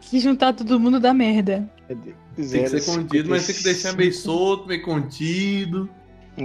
[0.00, 1.70] Se juntar todo mundo dá merda.
[1.86, 2.14] Cadê?
[2.34, 5.90] Tem que ser contido, mas tem que deixar meio solto, meio contido.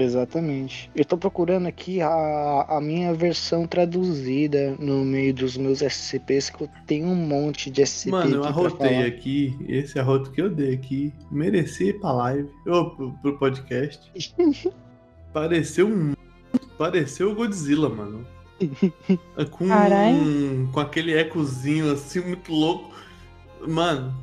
[0.01, 0.89] Exatamente.
[0.95, 6.63] Eu tô procurando aqui a, a minha versão traduzida no meio dos meus SCPs, que
[6.63, 9.06] eu tenho um monte de SCP Mano, eu arrotei falar.
[9.06, 14.12] aqui, esse arroto que eu dei aqui, merecia ir pra live, ou pro, pro podcast.
[15.32, 16.13] Pareceu um.
[16.77, 18.25] Pareceu o Godzilla, mano.
[19.51, 20.69] Com, Caralho.
[20.71, 22.93] com aquele ecozinho assim, muito louco.
[23.67, 24.13] Mano.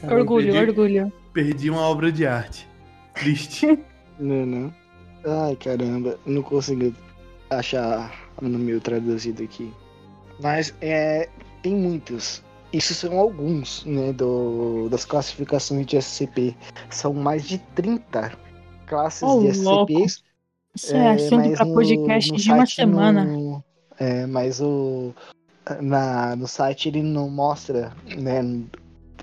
[0.00, 1.12] cara, orgulho, perdi, orgulho.
[1.32, 2.68] Perdi uma obra de arte.
[3.14, 3.78] Triste.
[4.18, 4.74] Não, não.
[5.24, 6.94] Ai, caramba, não consigo
[7.50, 9.72] achar no meu traduzido aqui.
[10.40, 11.28] Mas é,
[11.62, 12.42] tem muitos.
[12.72, 16.54] Isso são alguns, né, do, das classificações de SCP.
[16.90, 18.32] São mais de 30
[18.86, 19.48] classes Ô, de.
[19.48, 20.22] SCPs.
[20.74, 23.24] Isso é, assunto mas pra no- podcast no de uma semana.
[23.24, 23.64] não-
[23.98, 25.14] é, mas o
[25.80, 28.42] na, no site ele não mostra, né?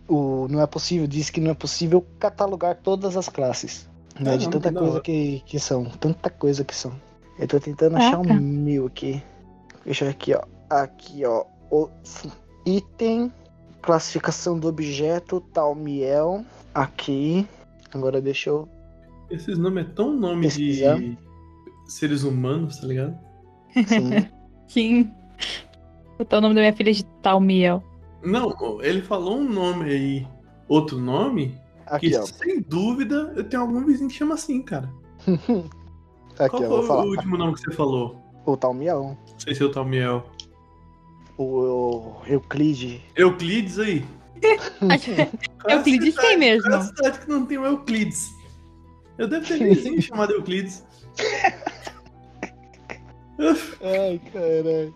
[0.07, 3.87] O, não é possível, diz que não é possível catalogar todas as classes.
[4.19, 5.85] Né, de tanta coisa que, que são.
[5.85, 6.93] Tanta coisa que são.
[7.39, 8.19] Eu tô tentando Caraca.
[8.19, 9.21] achar um mil aqui.
[9.83, 10.43] Deixa eu aqui, ó.
[10.69, 11.45] Aqui, ó.
[11.71, 11.89] o
[12.65, 13.31] item,
[13.81, 17.47] classificação do objeto, tal miel, aqui.
[17.93, 18.67] Agora deixa eu.
[19.29, 20.99] Esses nomes é tão nome Pesquisar.
[20.99, 21.17] de
[21.87, 23.17] seres humanos, tá ligado?
[23.87, 24.27] Sim.
[24.67, 25.11] Sim.
[26.17, 27.83] Botar o nome da minha filha de Talmiel.
[28.23, 30.27] Não, ele falou um nome aí,
[30.67, 32.25] outro nome, Aqui, que ó.
[32.25, 34.89] sem dúvida eu tenho algum vizinho que chama assim, cara.
[36.39, 36.67] Aqui, Qual ó.
[36.67, 37.05] foi o falar.
[37.05, 38.21] último nome que você falou?
[38.45, 39.17] O tal miel.
[39.29, 40.25] Não sei se é o Talmiel.
[41.37, 43.01] O, o Euclide.
[43.15, 44.05] Euclides aí.
[45.69, 46.63] Euclides tem mesmo.
[46.69, 48.31] Qual é a cidade que não tem o Euclides?
[49.17, 50.83] Eu devo ter vizinho chamado Euclides.
[53.81, 54.93] Ai, caralho.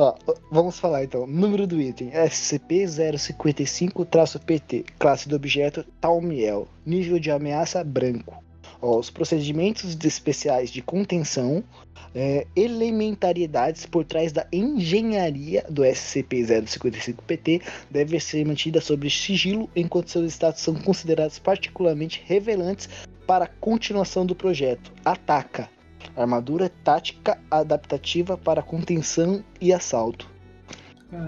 [0.00, 0.14] Ó,
[0.48, 1.26] vamos falar então.
[1.26, 4.84] Número do item: SCP-055-PT.
[4.96, 6.68] Classe do objeto Talmiel.
[6.86, 8.40] Nível de ameaça branco.
[8.80, 11.64] Ó, os procedimentos especiais de contenção.
[12.14, 20.32] é, elementariedades por trás da engenharia do SCP-055-PT devem ser mantidas sob sigilo enquanto seus
[20.32, 22.88] status são considerados particularmente revelantes
[23.26, 24.92] para a continuação do projeto.
[25.04, 25.68] Ataca.
[26.16, 30.28] Armadura tática adaptativa para contenção e assalto.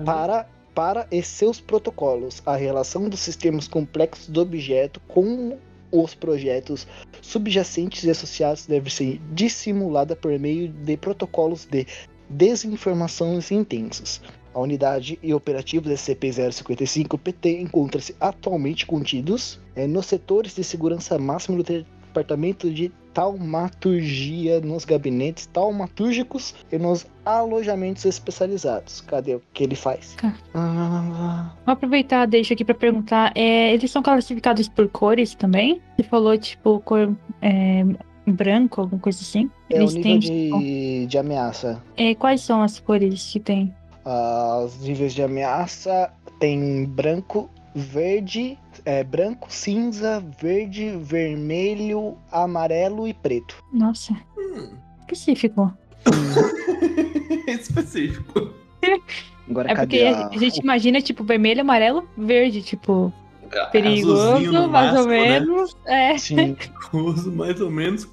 [0.05, 5.59] Para, para e seus protocolos, a relação dos sistemas complexos do objeto com
[5.93, 6.87] os projetos
[7.21, 11.87] subjacentes e associados deve ser dissimulada por meio de protocolos de
[12.29, 14.21] desinformações intensos.
[14.53, 21.65] A unidade e operativos SCP-055-PT encontram-se atualmente contidos eh, nos setores de segurança máxima do
[22.11, 29.01] departamento de taumaturgia nos gabinetes taumatúrgicos e nos alojamentos especializados.
[29.01, 30.15] Cadê o que ele faz?
[30.21, 30.35] Tá.
[30.55, 33.33] Ah, Vou aproveitar, deixa aqui pra perguntar.
[33.35, 35.81] é, eles são classificados por cores também?
[35.97, 37.85] Você falou, tipo, cor é,
[38.27, 39.51] branco, alguma coisa assim?
[39.71, 41.83] é o Eles nível têm, tipo, de, de ameaça.
[41.97, 43.75] é, quais são as cores que tem?
[44.05, 53.15] Ah, Os níveis de ameaça tem branco, verde, é, branco, cinza, verde, vermelho, amarelo e
[53.15, 53.63] preto.
[53.73, 54.71] Nossa, Hum,
[55.03, 55.73] específico.
[57.47, 58.53] específico.
[59.49, 63.13] Agora É porque a, a gente imagina, tipo, vermelho, amarelo, verde, tipo,
[63.53, 65.41] Azulzinho perigoso, no mais ou máximo, né?
[65.41, 65.77] menos.
[65.87, 66.57] É, Sim,
[66.93, 68.09] Uso mais ou menos.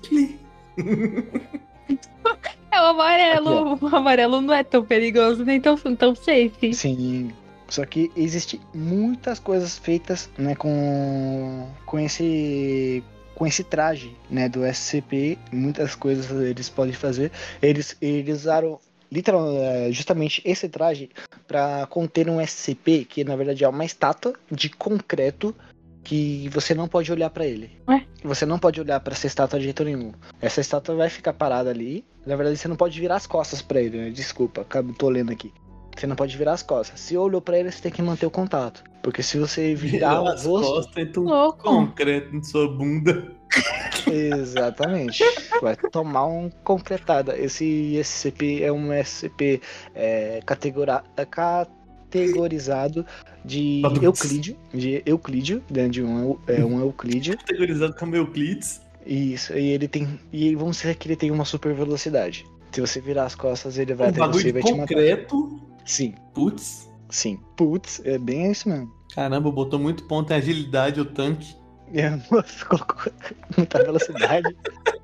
[2.72, 3.78] É o amarelo.
[3.82, 6.74] O amarelo não é tão perigoso, nem tão, tão safe.
[6.74, 7.32] sim.
[7.70, 13.04] Só que existe muitas coisas feitas, né, com com esse
[13.36, 17.32] com esse traje, né, do SCP, muitas coisas eles podem fazer.
[17.62, 18.80] Eles eles usaram
[19.12, 21.10] literal, é, justamente esse traje
[21.48, 25.56] para conter um SCP que na verdade é uma estátua de concreto
[26.04, 27.70] que você não pode olhar para ele.
[27.88, 28.06] Ué?
[28.24, 30.14] Você não pode olhar para essa estátua de jeito nenhum.
[30.42, 32.06] Essa estátua vai ficar parada ali.
[32.26, 34.10] Na verdade, você não pode virar as costas para ele, né?
[34.10, 34.66] Desculpa,
[34.98, 35.52] tô lendo aqui.
[35.98, 37.00] Você não pode virar as costas.
[37.00, 38.84] Se olhou para ele, você tem que manter o contato.
[39.02, 41.64] Porque se você virar o as rosto, costas, então Louco.
[41.64, 43.32] concreto em sua bunda.
[44.12, 45.24] Exatamente.
[45.62, 47.38] Vai tomar um concretada.
[47.38, 49.62] Esse SCP é um SCP
[49.96, 53.06] é, categora- é categorizado
[53.44, 54.04] de Badum.
[54.04, 54.58] Euclídeo.
[54.74, 57.38] De Euclídeo, né, de um, é um Euclídeo.
[57.38, 58.82] Categorizado como Euclides.
[59.06, 60.20] Isso, e ele tem.
[60.34, 62.46] E vamos dizer que ele tem uma super velocidade.
[62.74, 64.88] Se você virar as costas, ele vai Um até você e vai te matar.
[64.94, 65.62] concreto.
[65.88, 66.90] Sim, Putz.
[67.10, 67.40] sim.
[67.56, 68.92] Putz, é bem isso mesmo.
[69.16, 71.56] Caramba, botou muito ponto em agilidade o tanque.
[71.94, 73.12] É, moço, colocou
[73.58, 74.56] muita velocidade.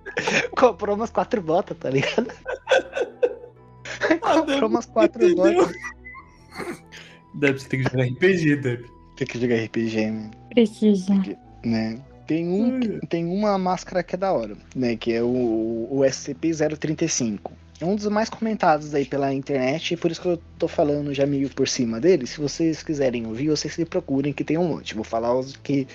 [0.56, 2.28] Comprou umas quatro botas, tá ligado?
[4.22, 5.66] Comprou umas quatro Entendeu?
[5.66, 5.76] botas.
[7.36, 8.86] Deve você tem que jogar RPG, Deb.
[9.16, 10.32] Tem que jogar RPG, né?
[10.50, 11.14] Precisa.
[11.66, 12.00] né?
[12.28, 14.96] Tem, um, tem uma máscara que é da hora, né?
[14.96, 17.52] Que é o, o SCP-035.
[17.82, 21.14] É um dos mais comentados aí pela internet, e por isso que eu tô falando
[21.14, 22.26] já meio por cima dele.
[22.26, 24.96] Se vocês quiserem ouvir, vocês se procurem, que tem um monte.
[24.96, 25.88] Vou falar os que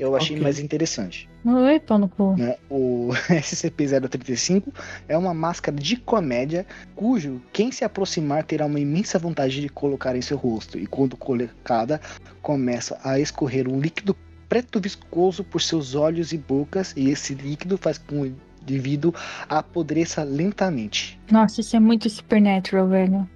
[0.00, 0.42] eu achei Ok.
[0.42, 1.28] mais interessante.
[1.44, 2.34] Oi, pau no cu.
[2.36, 2.56] né?
[2.68, 4.64] O SCP-035
[5.06, 10.16] é uma máscara de comédia cujo quem se aproximar terá uma imensa vontade de colocar
[10.16, 12.00] em seu rosto e quando colocada
[12.42, 14.16] começa a escorrer um líquido
[14.48, 18.32] preto viscoso por seus olhos e bocas e esse líquido faz com
[18.66, 19.14] que o indivíduo
[19.48, 21.18] apodreça lentamente.
[21.30, 23.28] Nossa, isso é muito supernatural, velho.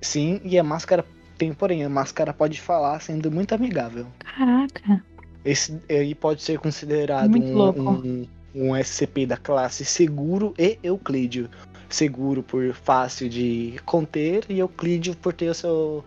[0.00, 1.04] Sim, e a máscara
[1.36, 4.06] tem porém, a máscara pode falar sendo muito amigável.
[4.18, 5.04] Caraca.
[5.44, 7.80] Esse aí pode ser considerado Muito um, louco.
[7.80, 11.48] um, um SCP da classe seguro e euclídeo.
[11.88, 16.04] Seguro por fácil de conter e euclídeo por ter o seu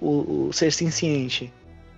[0.00, 1.52] o, o ser senciente.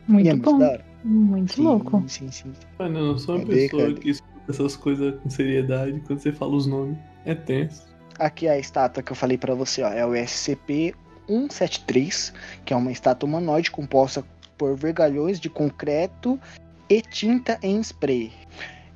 [0.07, 0.62] Muito e é muito bom.
[0.62, 0.85] hora.
[1.03, 2.05] Muito Sim, louco.
[2.07, 2.53] Sim, sim.
[2.79, 4.11] Mano, eu não sou uma Cadê, pessoa que
[4.49, 6.99] essas coisas com seriedade quando você fala os nomes.
[7.25, 7.87] É tenso.
[8.19, 10.95] Aqui é a estátua que eu falei pra você, ó, é o SCP
[11.27, 12.33] 173,
[12.65, 14.25] que é uma estátua humanoide composta
[14.57, 16.39] por vergalhões de concreto
[16.89, 18.33] e tinta em spray.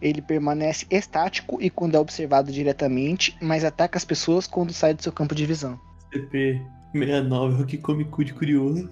[0.00, 5.02] Ele permanece estático e quando é observado diretamente, mas ataca as pessoas quando sai do
[5.02, 5.78] seu campo de visão.
[6.14, 8.88] CP69 é o que come cu de curioso.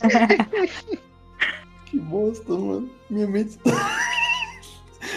[1.84, 2.88] que bosta, mano.
[3.10, 3.70] Minha mente tá.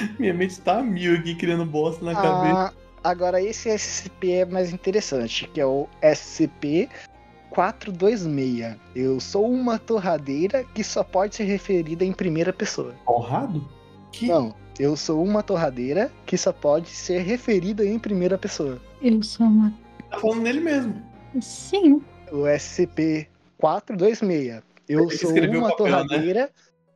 [0.20, 2.56] Minha mente tá a mil aqui criando bosta na cabeça.
[2.56, 6.90] Ah, agora esse SCP é mais interessante, que é o SCP
[7.50, 8.76] 426.
[8.96, 12.96] Eu sou uma torradeira que só pode ser referida em primeira pessoa.
[13.06, 13.68] Torrado?
[14.12, 14.28] Que?
[14.28, 18.82] Não, eu sou uma torradeira que só pode ser referida em primeira pessoa.
[19.02, 19.74] Eu sou uma.
[20.10, 21.02] Tá falando nele mesmo.
[21.42, 22.02] Sim.
[22.32, 24.62] O SCP 426.
[24.90, 25.76] Eu sou uma papel, né?
[25.78, 26.50] torradeira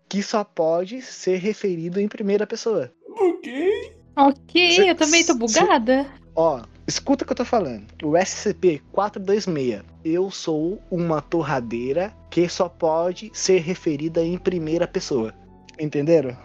[0.10, 2.92] que só pode ser referido em primeira pessoa.
[3.20, 3.94] Ok.
[4.16, 6.06] Ok, Cê- eu também tô cê- bugada.
[6.36, 7.86] Ó, escuta o que eu tô falando.
[8.04, 9.84] O SCP-426.
[10.04, 15.34] Eu sou uma torradeira que só pode ser referida em primeira pessoa.
[15.80, 16.36] Entenderam?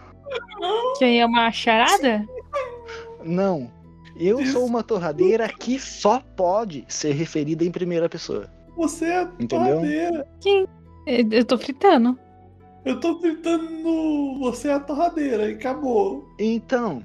[0.93, 2.25] Isso aí é uma charada?
[3.23, 3.71] Não.
[4.15, 8.47] Eu sou uma torradeira que só pode ser referida em primeira pessoa.
[8.77, 9.75] Você é Entendeu?
[9.77, 10.27] torradeira.
[10.45, 10.67] Eu
[11.31, 12.17] eu tô fritando.
[12.85, 14.39] Eu tô gritando no.
[14.39, 16.27] Você é a torradeira e acabou.
[16.37, 17.03] Então,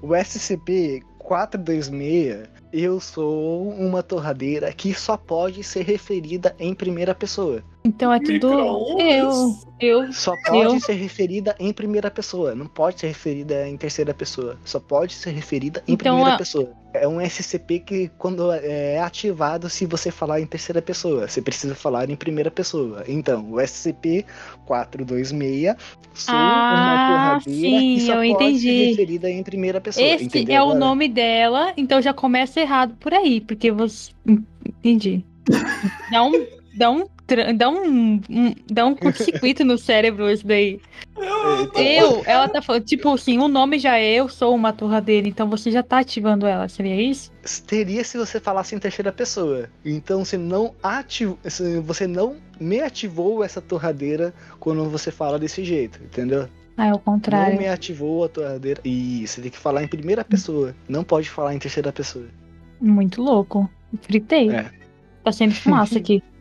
[0.00, 2.48] o SCP-426.
[2.72, 7.62] Eu sou uma torradeira que só pode ser referida em primeira pessoa.
[7.86, 8.98] Então é tudo.
[9.00, 9.54] Eu.
[9.78, 10.12] Eu.
[10.12, 10.80] Só pode Eu?
[10.80, 12.52] ser referida em primeira pessoa.
[12.54, 14.58] Não pode ser referida em terceira pessoa.
[14.64, 16.72] Só pode ser referida em Então, primeira a- pessoa.
[16.92, 21.74] É um SCP que, quando é ativado, se você falar em terceira pessoa, você precisa
[21.74, 23.04] falar em primeira pessoa.
[23.06, 23.60] Então, o
[24.66, 25.76] SCP-426
[26.14, 27.40] sou uma Ah, torradeira
[27.80, 28.60] sim, que só eu pode entendi.
[28.60, 30.06] ser referida em primeira pessoa.
[30.06, 30.78] Esse entendeu é o agora?
[30.80, 34.10] nome dela, então já começa errado por aí, porque você.
[34.66, 35.24] Entendi.
[36.10, 36.46] Dá um.
[36.76, 37.04] Dá um.
[37.56, 40.80] Dá um, um- dá um curto-circuito no cérebro isso daí.
[41.74, 45.48] Eu, ela tá falando, tipo assim, o nome já é eu sou uma torradeira, então
[45.48, 47.32] você já tá ativando ela, seria isso?
[47.66, 49.68] Teria se você falasse em terceira pessoa.
[49.84, 51.38] Então você não ativou,
[51.84, 56.48] você não me ativou essa torradeira quando você fala desse jeito, entendeu?
[56.76, 57.58] Ah, é o Não contrário.
[57.58, 58.80] me ativou a torradeira.
[58.84, 60.74] E você tem que falar em primeira pessoa.
[60.88, 62.26] Não pode falar em terceira pessoa.
[62.78, 63.68] Muito louco.
[64.02, 64.50] Fritei.
[64.50, 64.70] É.
[65.24, 66.22] Tá sendo fumaça aqui.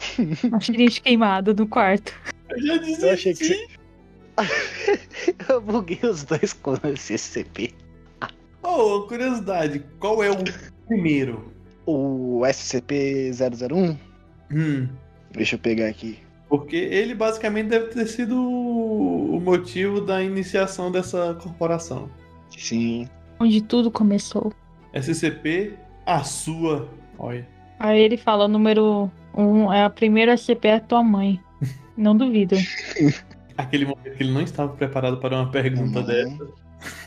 [0.52, 2.12] Um cheirinho de queimado no quarto.
[2.50, 3.04] Eu já desisti.
[3.04, 3.66] Eu achei que você.
[5.48, 7.74] Eu buguei os dois com esse SCP.
[8.62, 10.36] Oh, curiosidade, qual é o
[10.86, 11.52] primeiro?
[11.86, 13.98] O SCP-001.
[14.52, 14.88] Hum.
[15.32, 16.18] Deixa eu pegar aqui.
[16.48, 22.10] Porque ele basicamente deve ter sido o o motivo da iniciação dessa corporação.
[22.56, 23.08] Sim.
[23.38, 24.52] Onde tudo começou.
[24.92, 26.88] SCP, a sua.
[27.18, 27.48] Olha.
[27.80, 31.40] Aí ele fala o número um, é a primeira SCP é a tua mãe.
[31.96, 32.56] Não duvido.
[33.56, 36.06] Aquele momento que ele não estava preparado para uma pergunta Não.
[36.06, 36.48] dessa.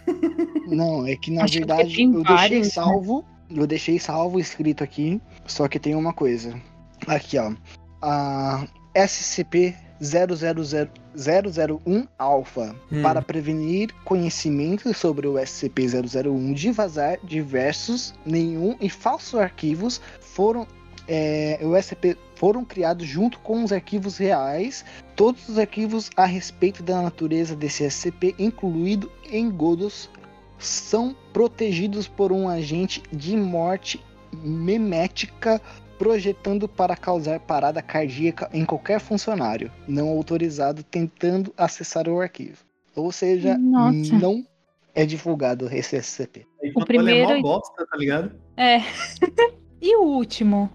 [0.68, 2.74] Não, é que na Acho que verdade tem eu deixei vários, né?
[2.74, 3.26] salvo.
[3.50, 5.22] Eu deixei salvo escrito aqui.
[5.46, 6.60] Só que tem uma coisa.
[7.08, 7.54] Aqui, ó.
[8.02, 8.66] A
[10.04, 12.76] SCP-001 Alpha.
[12.92, 13.02] Hum.
[13.02, 20.68] Para prevenir conhecimento sobre o SCP-001 de vazar diversos, nenhum e falsos arquivos foram.
[21.08, 24.84] é, o SCP foram criados junto com os arquivos reais
[25.16, 30.10] Todos os arquivos a respeito da natureza desse SCP, incluído em Godos,
[30.58, 35.62] são protegidos por um agente de morte memética
[36.04, 42.58] projetando para causar parada cardíaca em qualquer funcionário não autorizado tentando acessar o arquivo.
[42.94, 44.14] Ou seja, Nossa.
[44.14, 44.46] não
[44.94, 46.46] é divulgado esse SCP.
[46.62, 48.34] Aí quando primeiro- Ele é bosta, tá ligado?
[48.58, 48.80] É.
[49.82, 50.70] e o último?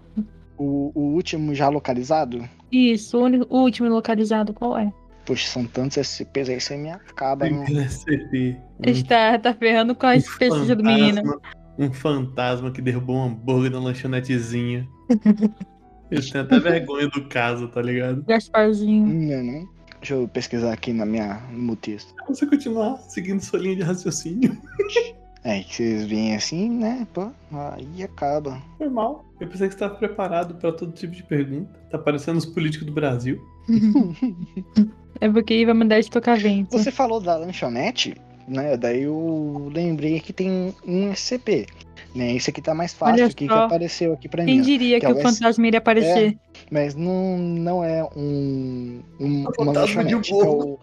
[0.57, 4.91] O, o último já localizado, Isso, o uni- o último localizado qual é?
[5.25, 7.45] poxa, são tantos SCPs aí, você me acaba.
[7.45, 8.57] Primeiro SCP.
[8.83, 11.39] A gente tá, tá ferrando com a pesquisa do menino.
[11.79, 14.87] Um fantasma que derrubou um hambúrguer na lanchonetezinha.
[16.11, 18.23] Eles têm até vergonha do caso, tá ligado?
[18.23, 19.07] Gasparzinho.
[19.07, 19.69] Não, não.
[19.99, 22.13] Deixa eu pesquisar aqui na minha, no meu texto.
[22.27, 24.57] Se você continuar seguindo sua linha de raciocínio,
[25.43, 27.07] É, que vocês veem assim, né?
[27.13, 28.61] Pô, aí acaba.
[28.77, 29.23] foi mal.
[29.39, 31.71] Eu pensei que você estava preparado pra todo tipo de pergunta.
[31.89, 33.39] Tá parecendo os políticos do Brasil.
[35.21, 36.71] É porque vai mandar de tocar vento.
[36.77, 38.15] Você falou da lanchonete,
[38.49, 38.75] né?
[38.77, 41.67] Daí eu lembrei que tem um SCP.
[42.15, 42.33] Né?
[42.35, 44.61] Esse aqui tá mais fácil, aqui que apareceu aqui pra Quem mim.
[44.61, 44.63] ó.
[44.65, 46.37] diria que que, é o o fantasma iria aparecer?
[46.71, 50.31] Mas não, não é um, um- É o uma fantasma de lanchonete.
[50.33, 50.79] É o,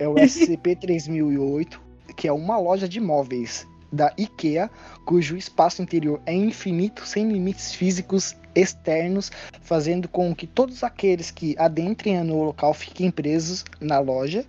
[0.00, 1.78] é o SCP-3008,
[2.16, 3.66] que é uma loja de móveis.
[3.92, 4.68] da IKEA,
[5.04, 9.30] cujo espaço interior é infinito, sem limites físicos externos,
[9.62, 14.44] fazendo com que todos aqueles que adentrem no local fiquem presos na loja.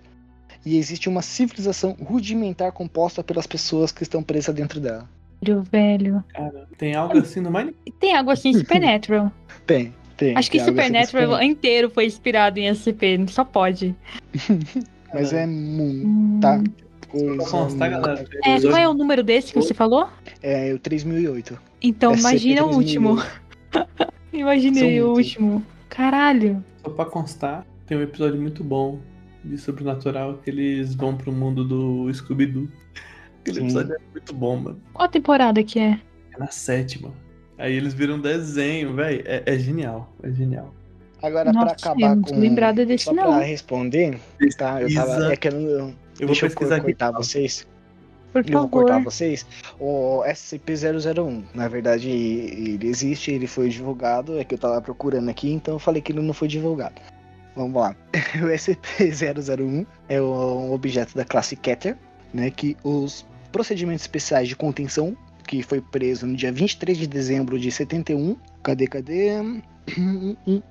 [0.64, 5.08] E existe uma civilização rudimentar composta pelas pessoas que estão presas dentro dela.
[5.70, 6.22] Velho.
[6.34, 7.92] Cara, tem algo assim no Minecraft.
[8.00, 9.32] Tem algo assim em Supernatural.
[9.66, 10.36] Tem, tem.
[10.36, 13.94] Acho que assim Supernatural inteiro foi inspirado em SCP, só pode.
[15.12, 16.40] Mas é muito Hum.
[16.40, 16.62] Tá.
[17.08, 17.50] Coisa.
[17.50, 18.24] constar, galera.
[18.44, 20.08] É, qual é o número desse que você falou?
[20.42, 21.58] É o 3008.
[21.80, 23.16] Então, SCP imagina o último.
[23.70, 24.12] 3008.
[24.32, 25.66] Imaginei São o último.
[25.88, 26.62] Caralho.
[26.82, 28.98] Só pra constar, tem um episódio muito bom
[29.44, 32.68] de Sobrenatural que eles vão pro mundo do Scooby-Doo.
[33.40, 33.64] Aquele Sim.
[33.64, 34.80] episódio é muito bom, mano.
[34.92, 36.00] Qual temporada que é?
[36.34, 37.12] É na sétima.
[37.56, 39.22] Aí eles viram um desenho, velho.
[39.26, 40.12] É, é genial.
[40.22, 40.74] É genial.
[41.22, 42.40] Agora, pra Nossa, acabar eu não tô com.
[42.40, 43.24] lembrada desse Só não.
[43.24, 44.20] pra responder,
[44.56, 44.80] tá?
[44.82, 45.32] Eu tava.
[45.32, 45.60] É que eu não.
[45.60, 46.86] Eu vou deixa eu pesquisar aqui.
[46.86, 47.66] cortar vocês.
[48.32, 49.46] Por Eu vou cortar vocês.
[49.80, 54.38] O SCP-001, na verdade, ele existe, ele foi divulgado.
[54.38, 57.00] É que eu tava procurando aqui, então eu falei que ele não foi divulgado.
[57.58, 57.94] Vamos lá.
[58.40, 61.96] O SCP-001 é um objeto da classe Keter,
[62.32, 62.50] né?
[62.50, 67.72] Que os procedimentos especiais de contenção, que foi preso no dia 23 de dezembro de
[67.72, 68.36] 71.
[68.62, 69.30] Cadê, cadê?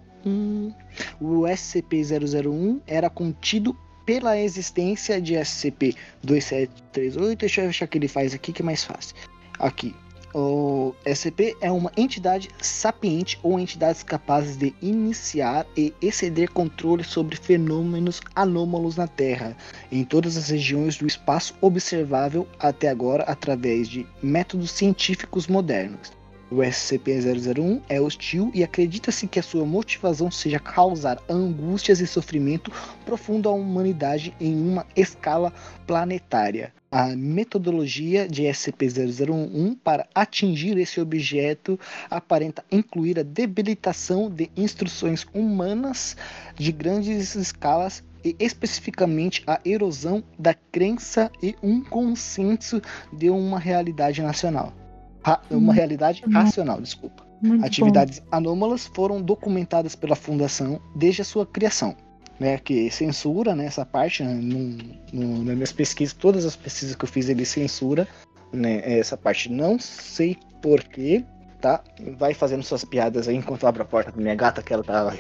[1.22, 3.74] O SCP-001 era contido
[4.06, 7.36] pela existência de SCP-2738.
[7.36, 9.16] Deixa eu achar que ele faz aqui que é mais fácil.
[9.60, 9.96] Aqui.
[10.34, 17.38] O SCP é uma entidade sapiente ou entidades capazes de iniciar e exceder controle sobre
[17.38, 19.56] fenômenos anômalos na Terra,
[19.92, 26.17] em todas as regiões do espaço observável até agora através de métodos científicos modernos.
[26.50, 32.72] O SCP-001 é hostil e acredita-se que a sua motivação seja causar angústias e sofrimento
[33.06, 35.54] profundo à humanidade em uma escala
[35.86, 36.74] planetária.
[36.90, 41.78] A metodologia de SCP-001 para atingir esse objeto
[42.10, 46.16] aparenta incluir a debilitação de instruções humanas
[46.56, 52.82] de grandes escalas e especificamente a erosão da crença e um consenso
[53.12, 54.87] de uma realidade nacional.
[55.28, 55.76] Ra- uma Hum.
[55.76, 57.24] realidade racional, desculpa.
[57.42, 61.96] Muito Atividades anômalas foram documentadas pela Fundação desde a sua criação.
[62.40, 64.78] Né, que censura né, essa parte, né, num-
[65.12, 68.08] num- nas minhas pesquisas, todas as pesquisas que eu fiz, ele censura
[68.54, 69.52] né, essa parte.
[69.52, 71.26] Não sei porquê,
[71.60, 71.84] tá?
[72.16, 74.84] Vai fazendo suas piadas aí enquanto eu abro a porta da minha gata, que ela
[74.84, 75.12] tá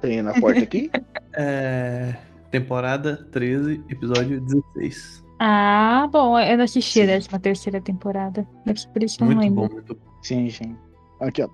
[0.00, 0.90] treinando a porta aqui.
[1.38, 2.14] É.
[2.50, 5.22] Temporada 13, episódio 16.
[5.38, 8.46] Ah, bom, eu não assisti a décima terceira temporada.
[8.92, 9.68] Por isso que eu não Muito lembro.
[9.68, 10.00] bom, muito bom.
[10.22, 10.76] Sim, sim.
[11.20, 11.48] Aqui, ó.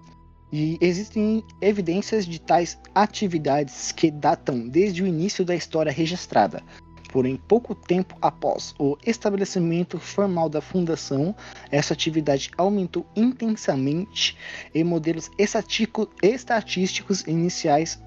[0.53, 6.63] E existem evidências de tais atividades que datam desde o início da história registrada.
[7.11, 11.35] Porém, pouco tempo após o estabelecimento formal da fundação,
[11.71, 14.37] essa atividade aumentou intensamente
[14.75, 18.03] e modelos estatico- estatísticos iniciais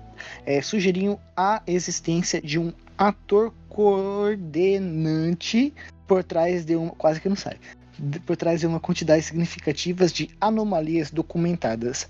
[0.45, 5.74] eh, sugeriam a existência de um ator coordenante
[6.08, 6.89] por trás de um.
[6.89, 7.58] Quase que não sai
[8.26, 12.10] por trás de uma quantidade significativa de anomalias documentadas.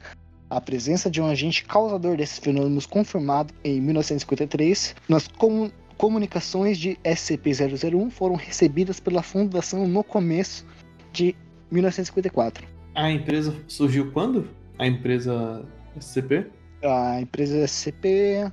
[0.49, 6.97] A presença de um agente causador desses fenômenos confirmado em 1953 nas comu- comunicações de
[7.03, 10.65] SCP-001 foram recebidas pela Fundação no começo
[11.13, 11.35] de
[11.71, 12.65] 1954.
[12.95, 14.47] A empresa surgiu quando?
[14.79, 15.63] A empresa
[15.99, 16.47] SCP?
[16.83, 18.51] A empresa SCP,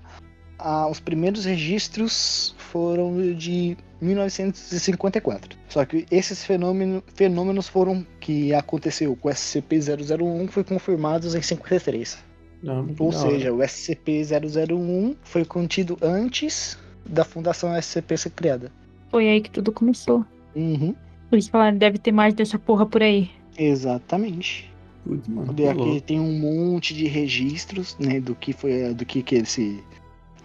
[0.62, 5.56] ah, os primeiros registros foram de 1954.
[5.68, 12.18] Só que esses fenômeno- fenômenos foram que aconteceu com o SCP-001 foi confirmados em 53.
[12.62, 13.18] Não, muito Ou hora.
[13.30, 18.70] seja, o SCP-001 foi contido antes da fundação SCP ser criada.
[19.10, 20.24] Foi aí que tudo começou.
[20.54, 20.94] Uhum,
[21.28, 23.30] Por isso falaram, deve ter mais dessa porra por aí.
[23.58, 24.70] exatamente.
[25.04, 26.00] Putz, mano, Aqui louco.
[26.02, 29.82] tem um monte de registros, né, do que foi, do que que esse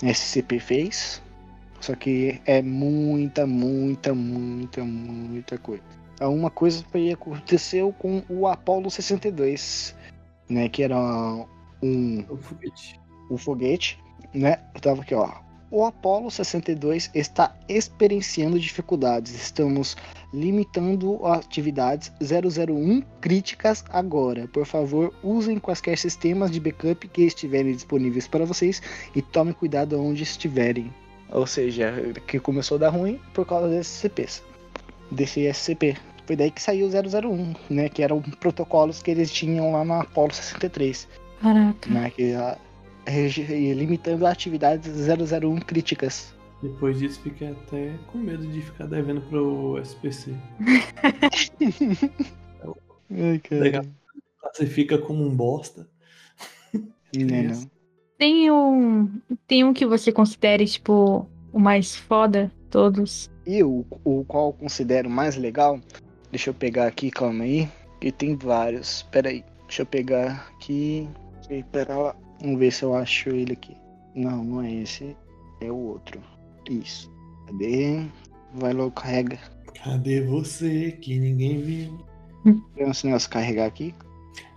[0.02, 1.22] SCP fez.
[1.80, 5.84] Só que é muita, muita, muita, muita coisa.
[6.20, 9.95] Ah, Uma coisa foi aconteceu com o Apollo 62,
[10.50, 10.98] né, que era
[11.82, 13.00] um O foguete.
[13.30, 14.00] o foguete,
[14.34, 14.60] né?
[14.74, 15.30] Eu tava aqui, ó.
[15.70, 19.34] O Apollo 62 está experienciando dificuldades.
[19.36, 19.97] Estamos
[20.34, 24.47] limitando atividades 001 críticas agora.
[24.47, 28.82] Por favor, usem quaisquer sistemas de backup que estiverem disponíveis para vocês
[29.13, 30.93] e tomem cuidado onde estiverem.
[31.32, 31.93] Ou seja,
[32.28, 34.43] que começou a dar ruim por causa desses CPs.
[35.11, 35.97] Desse SCP.
[36.26, 37.89] Foi daí que saiu o 001, né?
[37.89, 41.07] Que eram protocolos que eles tinham lá no Apollo 63
[41.41, 41.89] Caraca.
[41.89, 42.57] né, que a-
[43.76, 46.36] limitando atividades 001 críticas.
[46.62, 50.34] Depois disso, fiquei até com medo de ficar devendo pro SPC.
[53.10, 53.86] Ai, Legal.
[54.41, 55.88] Classifica como um bosta.
[57.16, 57.70] Não, é não.
[58.18, 59.22] Tem um.
[59.47, 63.30] Tem um que você considere, tipo, o mais foda de todos.
[63.45, 65.80] E o, o qual eu considero mais legal,
[66.32, 67.70] deixa eu pegar aqui, calma aí,
[68.01, 69.03] que tem vários.
[69.03, 71.08] Pera aí, deixa eu pegar aqui.
[71.49, 73.76] E pera lá, vamos ver se eu acho ele aqui.
[74.16, 75.16] Não, não é esse,
[75.62, 76.20] é o outro.
[76.70, 77.12] Isso.
[77.46, 78.04] Cadê?
[78.54, 79.40] Vai logo, carrega.
[79.84, 82.08] Cadê você que ninguém viu?
[82.76, 83.94] Tem esse negócio carregar aqui.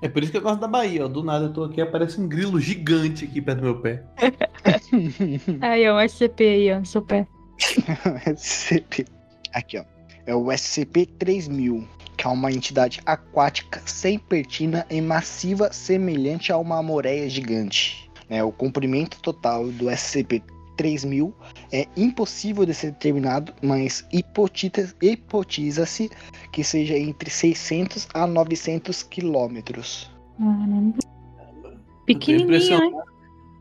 [0.03, 1.09] É por isso que eu gosto da Bahia, ó.
[1.09, 4.03] Do nada eu tô aqui, aparece um grilo gigante aqui perto do meu pé.
[5.61, 7.27] Aí, ó, o SCP aí, ó, no seu pé.
[8.37, 9.07] SCP.
[9.53, 9.85] Aqui, ó.
[10.27, 11.87] É o SCP-3000,
[12.21, 18.11] que é uma entidade aquática sem pertina e massiva semelhante a uma moreia gigante.
[18.29, 21.33] É, o comprimento total do SCP-3000
[21.73, 26.11] é impossível de ser determinado, mas hipotiza-se
[26.53, 30.11] que seja entre 600 a 900 quilômetros.
[30.39, 30.99] Caramba.
[30.99, 32.97] Eu tô Pequenininho, impressionado.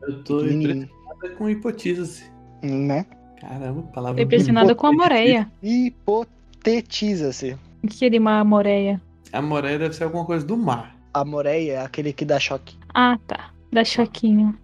[0.02, 2.30] Eu tô impressionado com hipotisa-se.
[2.62, 3.06] Né?
[3.40, 5.50] Caramba, palavra Tô impressionada com a moreia.
[5.62, 7.56] Hipotetiza-se.
[7.82, 9.00] O que seria uma moreia?
[9.32, 10.96] A moreia deve ser alguma coisa do mar.
[11.14, 12.76] A moreia é aquele que dá choque.
[12.94, 13.50] Ah, tá.
[13.72, 14.56] Da choquinho.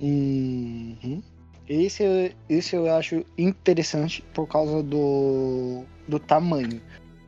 [0.00, 1.22] Uhum.
[1.68, 6.80] Esse, eu- esse eu acho interessante por causa do, do tamanho.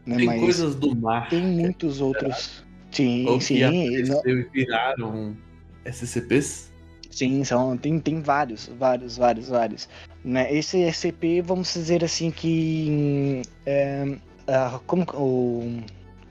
[0.04, 0.16] Né?
[0.16, 2.64] Tem Mas coisas do mar tem muitos outros.
[2.90, 3.56] Sim, ou sim.
[3.56, 4.22] que não-
[4.52, 5.36] viraram
[5.84, 6.72] SCPs.
[7.10, 9.88] Sim, são, tem, tem vários, vários, vários, vários.
[10.24, 10.52] Né?
[10.52, 13.42] Esse SCP, vamos dizer assim que.
[13.64, 14.16] É,
[14.48, 15.80] ah, como o,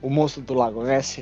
[0.02, 1.20] o monstro do Lago Ness,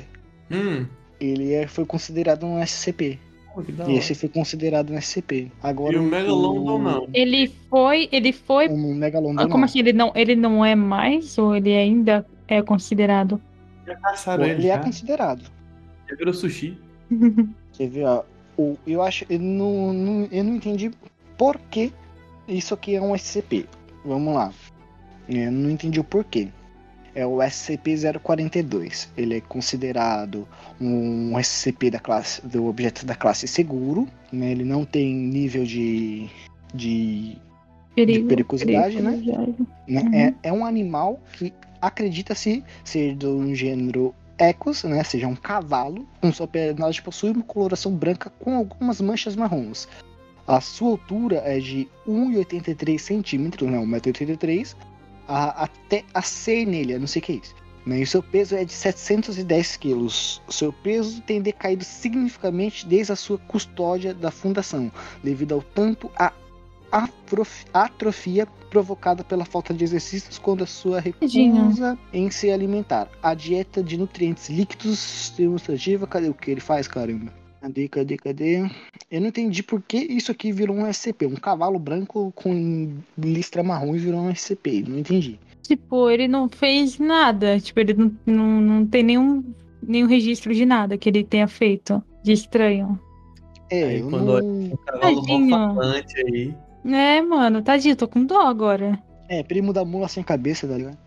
[0.51, 0.85] Hum,
[1.19, 3.19] ele é, foi considerado um SCP.
[3.55, 5.51] pô, E esse foi considerado um SCP.
[5.61, 7.07] Agora E o Megalodon não.
[7.13, 8.09] Ele foi.
[8.11, 8.67] Ele foi.
[8.67, 9.63] O Megalodon Ah, Como não.
[9.63, 9.79] assim?
[9.79, 11.37] Ele não, ele não é mais?
[11.37, 13.41] Ou ele ainda é considerado?
[13.87, 15.43] Já caçaram ele, Ele é considerado.
[16.09, 16.77] Já virou sushi.
[17.71, 18.23] Você vê, ó.
[18.57, 19.25] O, eu acho.
[19.29, 20.91] Eu não, não- eu não entendi
[21.37, 21.91] por que
[22.47, 23.65] isso aqui é um SCP.
[24.05, 24.53] Vamos lá.
[25.27, 26.49] Eu não entendi o porquê.
[27.15, 29.07] É o SCP-042.
[29.15, 30.47] Ele é considerado
[30.81, 34.07] um SCP da classe, do objeto da classe seguro.
[34.31, 34.51] Né?
[34.51, 36.27] Ele não tem nível de,
[36.73, 37.37] de
[37.95, 39.11] Perigo, periculosidade, né?
[39.11, 39.67] periculosidade.
[39.87, 40.01] né?
[40.01, 40.13] Uhum.
[40.15, 45.03] É, é um animal que acredita-se ser do gênero Ecos, né?
[45.03, 49.87] Seja um cavalo, com sua pele possui uma coloração branca com algumas manchas marrons.
[50.47, 53.77] A sua altura é de 1,83 centímetros, né?
[53.77, 54.75] 1,83m,
[55.27, 57.55] a- até a cernelha, não sei o que é isso.
[57.85, 57.99] Né?
[57.99, 60.41] E o seu peso é de 710 quilos.
[60.47, 64.89] O seu peso tem decaído significativamente desde a sua custódia da fundação,
[65.23, 66.31] devido ao tanto a
[66.91, 73.09] atrof- atrofia provocada pela falta de exercícios quando a sua recusa em se alimentar.
[73.21, 77.33] A dieta de nutrientes líquidos demonstrativa, cadê o que ele faz, caramba?
[77.63, 78.69] Cadê, cadê, cadê?
[79.09, 81.27] Eu não entendi por que isso aqui virou um SCP.
[81.27, 84.83] Um cavalo branco com listra marrom virou um SCP.
[84.85, 85.39] Não entendi.
[85.61, 87.57] Tipo, ele não fez nada.
[87.61, 89.41] Tipo, ele não, não, não tem nenhum,
[89.81, 92.99] nenhum registro de nada que ele tenha feito de estranho.
[93.69, 94.45] É, Aí eu quando não...
[94.45, 96.53] Um cavalo falante aí.
[96.83, 99.01] É, mano, tadinho, tô com dó agora.
[99.29, 100.97] É, primo da mula sem cabeça, tá ligado?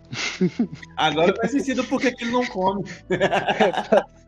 [0.97, 2.85] Agora faz sentido porque que ele não come.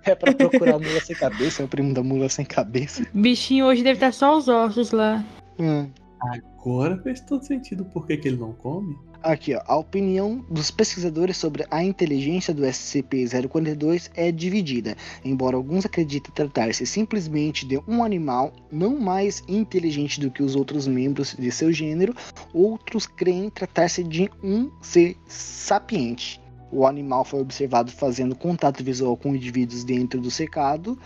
[0.04, 3.06] É pra procurar a mula sem cabeça, é o primo da mula sem cabeça.
[3.12, 5.22] Bichinho hoje deve estar só os ossos lá.
[5.58, 5.90] Hum.
[6.20, 8.96] Agora fez todo sentido porque que ele não come.
[9.22, 15.84] Aqui, ó, a opinião dos pesquisadores sobre a inteligência do SCP-042 é dividida, embora alguns
[15.84, 21.50] acreditem tratar-se simplesmente de um animal não mais inteligente do que os outros membros de
[21.50, 22.14] seu gênero,
[22.54, 26.40] outros creem tratar-se de um ser sapiente.
[26.70, 30.96] O animal foi observado fazendo contato visual com indivíduos dentro do cercado,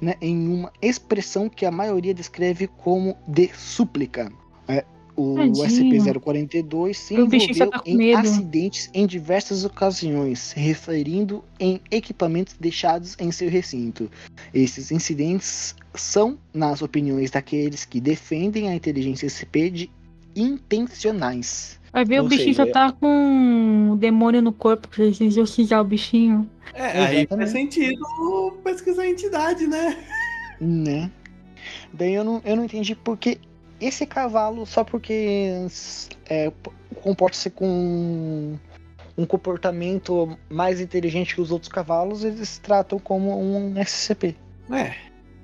[0.00, 4.32] né, em uma expressão que a maioria descreve como de súplica.
[4.70, 4.84] É,
[5.16, 5.66] o Tadinho.
[5.66, 8.18] SCP-042 se envolveu tá em medo.
[8.18, 14.10] acidentes em diversas ocasiões, se referindo em equipamentos deixados em seu recinto.
[14.54, 19.90] Esses incidentes são, nas opiniões daqueles que defendem a inteligência SCP, de
[20.34, 21.78] intencionais.
[21.92, 25.20] Vai ver, Ou o bichinho seja, só tá com o demônio no corpo pra eles
[25.20, 26.48] exorcizar o bichinho.
[26.72, 28.00] É, aí faz sentido
[28.62, 29.98] pesquisar a entidade, né?
[30.60, 31.10] Né?
[31.92, 33.38] Daí eu não, eu não entendi porque
[33.80, 35.50] esse cavalo, só porque
[36.28, 36.52] é,
[37.02, 38.56] comporta-se com
[39.16, 44.36] um comportamento mais inteligente que os outros cavalos, eles tratam como um SCP.
[44.70, 44.94] É.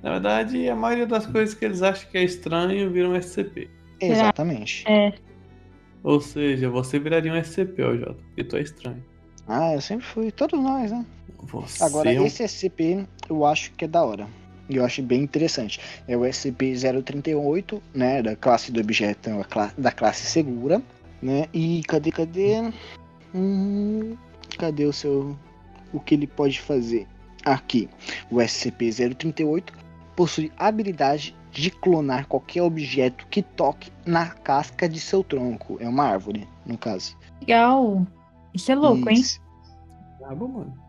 [0.03, 3.68] Na verdade, a maioria das coisas que eles acham que é estranho viram SCP.
[4.01, 4.12] Será?
[4.12, 4.84] Exatamente.
[4.87, 5.12] É,
[6.03, 8.14] Ou seja, você viraria um SCP, ó, Jota.
[8.14, 9.03] Porque tu é estranho.
[9.49, 10.30] Ah, eu sempre fui.
[10.30, 11.05] Todos nós, né?
[11.43, 14.26] Você Agora, é um- esse SCP eu acho que é da hora.
[14.68, 15.80] E eu acho bem interessante.
[16.08, 18.22] É o SCP-038, né?
[18.22, 19.30] Da classe do objeto,
[19.78, 20.82] da classe segura,
[21.22, 21.46] né?
[21.52, 22.72] E cadê, cadê?
[23.34, 24.16] Hum,
[24.58, 25.36] cadê o seu.
[25.92, 27.06] O que ele pode fazer?
[27.44, 27.88] Aqui.
[28.30, 29.64] O SCP-038
[30.16, 35.78] possui habilidade de clonar qualquer objeto que toque na casca de seu tronco.
[35.80, 37.16] É uma árvore, no caso.
[37.40, 38.06] Legal.
[38.52, 39.16] Isso é louco, hein?
[39.16, 39.40] Isso.
[40.18, 40.86] Brabo, mano.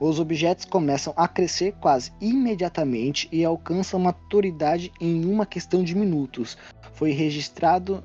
[0.00, 6.56] Os objetos começam a crescer quase imediatamente e alcançam maturidade em uma questão de minutos.
[6.92, 8.04] Foi registrado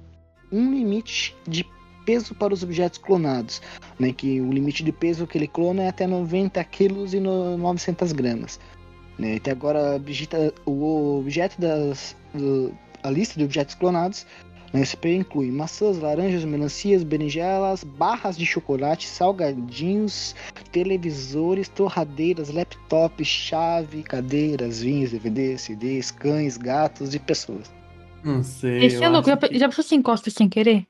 [0.52, 1.66] um limite de
[2.06, 3.62] peso para os objetos clonados,
[4.00, 7.58] né, que o limite de peso que ele clona é até 90 quilos e no-
[7.58, 8.60] 900 gramas.
[9.18, 10.02] Né, até agora
[10.66, 12.74] o objeto das do-
[13.04, 14.26] a lista de objetos clonados
[14.74, 20.36] na SP inclui maçãs, laranjas, melancias, berinjelas, barras de chocolate, salgadinhos,
[20.72, 27.72] televisores, torradeiras, laptops, chave, cadeiras, vinhos, DVDs, CDs, cães, gatos e pessoas.
[28.24, 28.86] Não sei.
[28.86, 29.30] Esse é louco.
[29.30, 30.88] Já, já pensou se encosta sem querer?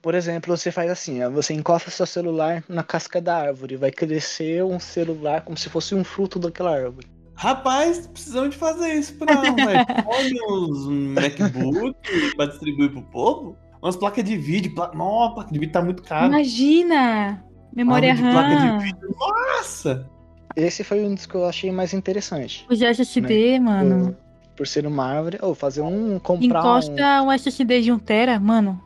[0.00, 3.90] Por exemplo, você faz assim, ó, você encosta seu celular na casca da árvore, vai
[3.90, 7.08] crescer um celular como se fosse um fruto daquela árvore.
[7.38, 11.96] Rapaz, precisamos de fazer isso pra um iPhone, uns MacBook
[12.34, 13.56] pra distribuir pro povo.
[13.80, 14.74] Umas placas de vídeo.
[14.74, 14.90] Pla...
[14.92, 16.26] Nossa, placa de vídeo tá muito caro.
[16.26, 17.44] Imagina!
[17.72, 18.78] Memória de placa de RAM.
[18.78, 19.16] vídeo.
[19.16, 20.10] Nossa!
[20.56, 22.66] Esse foi um dos que eu achei mais interessante.
[22.68, 24.16] Os SSD, mano.
[24.56, 26.78] Por ser uma árvore, ou fazer um comprar um...
[26.78, 28.82] Encosta um SSD de 1 tera, mano.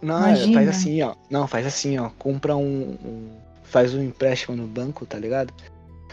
[0.00, 0.54] Não, é, Imagina.
[0.54, 1.16] faz assim, ó.
[1.28, 2.10] Não, faz assim, ó.
[2.16, 3.28] Compra um, um-
[3.64, 5.52] Faz um empréstimo no banco, tá ligado?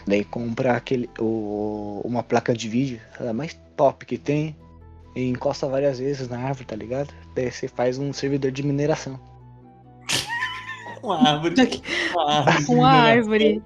[0.06, 1.10] Daí compra aquele.
[1.18, 4.56] O, uma placa de vídeo, a mais top que tem.
[5.14, 7.12] E encosta várias vezes na árvore, tá ligado?
[7.34, 9.18] Daí você faz um servidor de mineração.
[11.02, 11.54] Uma árvore.
[12.14, 12.74] Uma árvore.
[12.74, 13.62] Uma árvore.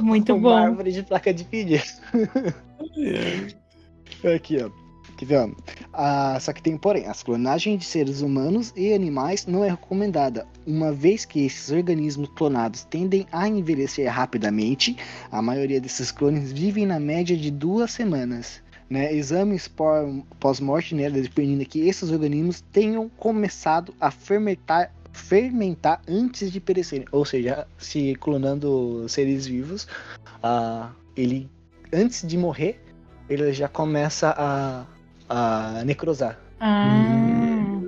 [0.00, 0.56] Muito uma bom.
[0.56, 1.80] árvore de placa de vídeo.
[4.34, 4.83] Aqui, ó.
[5.16, 5.48] Quer ver, ó?
[5.92, 10.46] Ah, só que tem porém, as clonagens de seres humanos e animais não é recomendada,
[10.66, 14.96] uma vez que esses organismos clonados tendem a envelhecer rapidamente,
[15.30, 18.62] a maioria desses clones vivem na média de duas semanas.
[18.90, 19.14] Né?
[19.14, 19.70] Exames
[20.38, 27.06] pós-morte, né, determina que esses organismos tenham começado a fermentar, fermentar antes de perecerem.
[27.10, 29.86] Ou seja, se clonando seres vivos,
[30.42, 31.48] ah, ele
[31.92, 32.80] antes de morrer,
[33.28, 34.84] ele já começa a,
[35.28, 36.38] a necrosar.
[36.60, 37.80] Ah.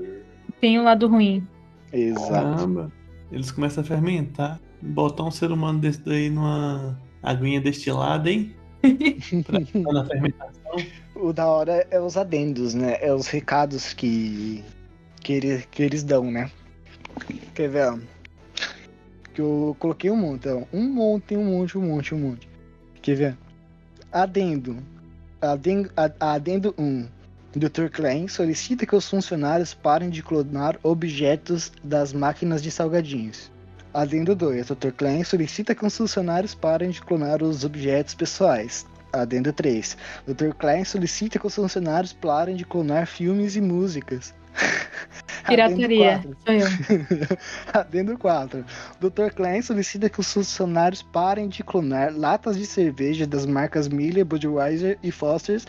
[0.61, 1.47] Tem um lado ruim.
[1.93, 2.30] Exato.
[2.32, 2.93] Caramba.
[3.30, 4.61] Eles começam a fermentar.
[4.80, 8.55] Botar um ser humano desse daí numa aguinha destilada, hein?
[9.45, 10.76] Pra na fermentação.
[11.14, 12.99] O da hora é os adendos, né?
[13.01, 14.62] É os recados que,
[15.20, 16.51] que, ele- que eles dão, né?
[17.55, 17.89] Quer ver?
[17.93, 17.99] ó?
[19.34, 20.62] Que eu coloquei um monte, ó.
[20.72, 22.49] Um monte, um monte, um monte, um monte.
[23.03, 23.39] Quer ver?
[24.12, 24.76] Adendo.
[25.41, 27.09] Aden- a- Adendo 1.
[27.57, 27.88] Dr.
[27.88, 33.50] Klein solicita que os funcionários parem de clonar objetos das máquinas de salgadinhos.
[33.94, 34.66] Adendo 2.
[34.66, 34.90] Dr.
[34.90, 38.84] Klein solicita que os funcionários parem de clonar os objetos pessoais.
[39.11, 39.96] Adendo 3.
[40.26, 40.50] Dr.
[40.59, 44.34] Klein solicita que os funcionários parem de clonar filmes e músicas.
[45.48, 46.16] Pirataria.
[46.16, 46.36] Adendo 4.
[46.44, 47.38] Sou eu.
[47.72, 48.64] Adendo 4.
[49.00, 49.34] Dr.
[49.34, 54.98] Klein solicita que os funcionários parem de clonar latas de cerveja das marcas Miller, Budweiser
[55.02, 55.64] e Foster's.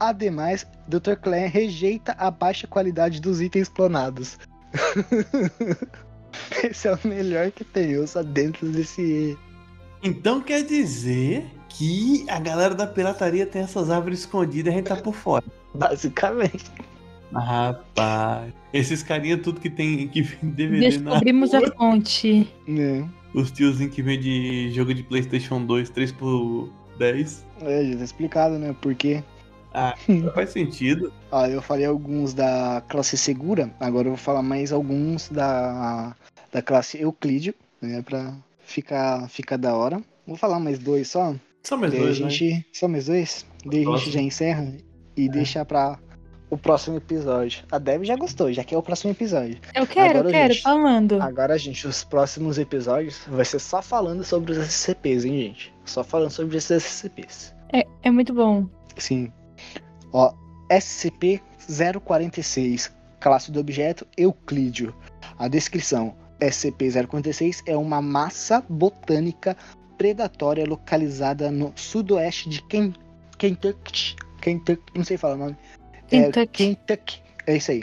[0.00, 1.14] Ademais, Dr.
[1.20, 4.38] Klein rejeita a baixa qualidade dos itens clonados.
[6.64, 9.36] Esse é o melhor que tem, ouça dentro desse.
[10.02, 14.88] Então quer dizer que a galera da pirataria tem essas árvores escondidas e a gente
[14.88, 15.44] tá por fora.
[15.74, 16.70] Basicamente.
[17.32, 18.52] Rapaz.
[18.72, 22.48] Esses carinha tudo que tem que DVD na Descobrimos a fonte.
[22.66, 23.08] Né?
[23.34, 27.46] Os tiozinhos que vende jogo de Playstation 2, 3 por 10.
[27.62, 28.74] É, já tá explicado, né?
[29.72, 30.30] Porque.
[30.34, 31.12] Faz sentido.
[31.30, 36.14] Ó, eu falei alguns da classe segura, agora eu vou falar mais alguns da,
[36.52, 38.02] da classe Euclídeo, né?
[38.02, 40.00] Pra ficar, ficar da hora.
[40.26, 41.34] Vou falar mais dois só.
[41.62, 42.30] Só mais Daí dois, né?
[42.30, 42.66] gente.
[42.72, 43.46] Só mais dois?
[43.64, 44.74] Daí a gente já encerra
[45.16, 45.98] e deixa pra
[46.48, 47.64] o próximo episódio.
[47.70, 49.58] A Deb já gostou, já quer o próximo episódio.
[49.74, 50.62] Eu quero, Agora, eu quero, gente.
[50.62, 51.22] falando.
[51.22, 55.72] Agora, gente, os próximos episódios vai ser só falando sobre os SCPs, hein, gente?
[55.84, 57.54] Só falando sobre esses SCPs.
[57.72, 58.66] É, é muito bom.
[58.96, 59.32] Sim.
[60.12, 60.32] Ó,
[60.70, 62.90] SCP-046,
[63.20, 64.94] classe do objeto Euclídeo.
[65.38, 69.56] A descrição: SCP-046 é uma massa botânica
[69.98, 72.94] predatória localizada no sudoeste de Ken-
[73.38, 74.16] Kentucky.
[74.40, 75.56] Kentucky, não sei falar o nome.
[76.10, 76.76] É, Kentucky.
[76.76, 77.22] Kentucky.
[77.46, 77.82] É isso aí.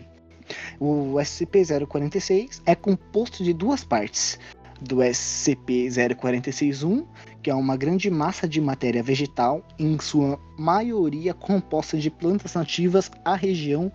[0.80, 4.40] O SCP-046 é composto de duas partes.
[4.82, 7.06] Do SCP-046-1,
[7.42, 13.10] que é uma grande massa de matéria vegetal, em sua maioria composta de plantas nativas
[13.26, 13.92] à região,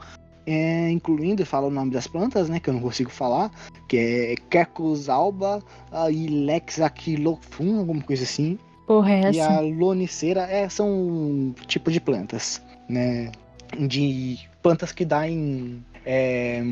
[0.47, 3.51] é, incluindo, fala o nome das plantas, né, que eu não consigo falar,
[3.89, 5.63] que é Quercus alba
[5.93, 8.59] uh, e Lex aquilofum, alguma coisa assim.
[8.87, 9.53] Porra, é E essa?
[9.53, 13.31] a loniceira é, são um tipo de plantas, né?
[13.79, 15.83] De plantas que dá em.
[16.05, 16.63] é,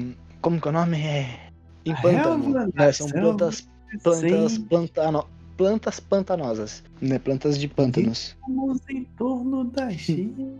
[0.42, 1.00] como que é o nome?
[1.00, 1.26] É,
[1.86, 2.44] em A pântano.
[2.52, 2.92] relva né?
[2.92, 5.26] São selva plantas, plantas, Sim, pantano,
[5.56, 7.18] plantas pantanosas, né?
[7.18, 8.36] Plantas de pântanos.
[8.40, 10.54] estamos em torno da China.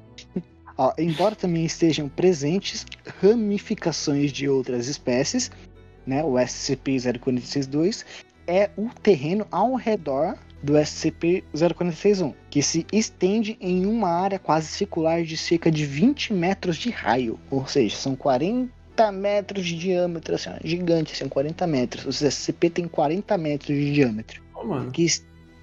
[0.76, 2.86] Ó, embora também estejam presentes
[3.20, 5.50] ramificações de outras espécies,
[6.06, 6.24] né?
[6.24, 8.04] O SCP-046-2
[8.46, 15.22] é o terreno ao redor do SCP-046-1, que se estende em uma área quase circular
[15.22, 18.79] de cerca de 20 metros de raio, ou seja, são 40
[19.12, 22.20] metros de diâmetro, assim, gigante, assim, 40 metros.
[22.20, 24.42] O SCP tem 40 metros de diâmetro.
[24.54, 24.90] Ô, mano.
[24.90, 25.06] Que,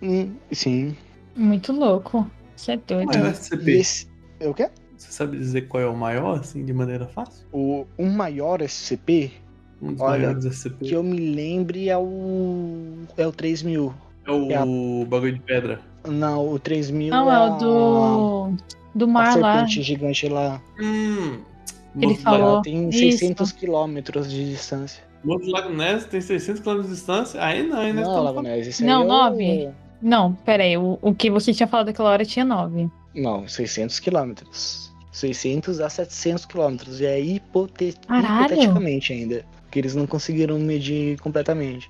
[0.01, 0.95] hum, sim.
[1.35, 2.29] Muito louco.
[2.55, 3.09] Você é doido.
[3.11, 3.71] Qual é o SCP?
[3.71, 4.07] esse,
[4.39, 4.69] é o quê?
[4.97, 7.45] Você sabe dizer qual é o maior, assim, de maneira fácil?
[7.51, 9.31] O, o maior SCP
[9.79, 10.85] Um dos Olha, maiores SCP.
[10.85, 13.03] que eu me lembre é o.
[13.15, 13.93] É o 3000.
[14.25, 14.51] É o
[15.03, 15.79] é bagulho de pedra.
[16.07, 18.57] Não, o 3000 Não, é a- o do.
[18.95, 19.53] Do A mar lá.
[19.59, 20.59] serpente gigante lá.
[20.81, 21.37] Hum.
[22.01, 22.61] Ele falou.
[22.61, 23.57] Tem 600 isso.
[23.57, 25.03] quilômetros de distância.
[25.23, 27.43] Morro Lago Ness tem 600 quilômetros de distância?
[27.43, 28.03] Aí não, aí não.
[28.03, 29.43] Não, Lago Ness, esse não, 9.
[29.43, 29.71] É...
[30.01, 32.89] Não, é peraí, o, o que você tinha falado aquela hora tinha 9.
[33.15, 34.93] Não, 600 quilômetros.
[35.11, 37.01] 600 a 700 quilômetros.
[37.01, 37.97] E é hipotet...
[38.03, 39.43] hipoteticamente ainda.
[39.63, 41.89] Porque eles não conseguiram medir completamente.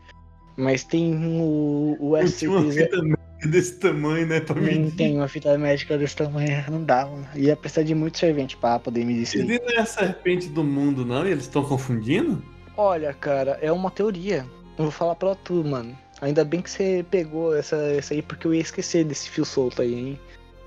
[0.55, 3.16] Mas tem o, o SCP-001.
[3.49, 4.39] desse tamanho, né?
[4.39, 4.95] Pra Não medir.
[4.95, 7.27] tem uma fita médica desse tamanho, não dá, mano.
[7.35, 9.43] Ia precisar de muito servente pra poder isso aí.
[9.43, 11.25] Ele não é a serpente do mundo, não?
[11.27, 12.41] E eles estão confundindo?
[12.75, 14.45] Olha, cara, é uma teoria.
[14.77, 15.97] Eu vou falar pra tu, mano.
[16.21, 19.81] Ainda bem que você pegou essa, essa aí, porque eu ia esquecer desse fio solto
[19.81, 20.19] aí, hein?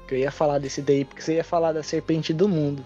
[0.06, 2.84] Que eu ia falar desse daí, porque você ia falar da serpente do mundo.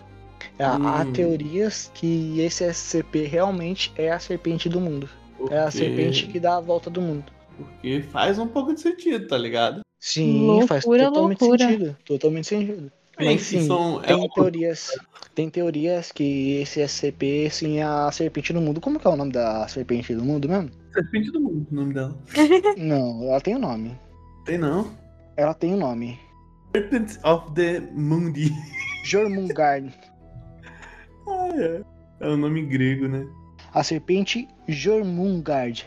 [0.58, 1.12] Há, há Hum.
[1.12, 5.08] teorias que esse SCP realmente é a serpente do mundo.
[5.50, 7.24] É a serpente que dá a volta do mundo.
[7.56, 9.80] Porque faz um pouco de sentido, tá ligado?
[10.00, 11.68] Sim, faz Loucura, totalmente loucura.
[11.68, 11.96] sentido.
[12.04, 12.92] Totalmente sentido.
[13.16, 14.90] Bem, Mas sim, são- é tem uma- teorias.
[15.34, 18.80] Tem teorias que esse SCP, sim, é a serpente do mundo.
[18.80, 20.70] Como que é o nome da serpente do mundo mesmo?
[20.92, 22.16] Serpente do mundo, o nome dela.
[22.76, 23.98] Não, ela tem o nome.
[24.44, 24.90] Tem não.
[25.36, 26.18] Ela tem o nome.
[26.72, 28.50] Serpent of the Mundi.
[29.04, 29.90] Jormungand.
[31.26, 31.82] Ah, é.
[32.20, 33.26] É um nome grego, né?
[33.72, 35.84] A serpente Jormungand.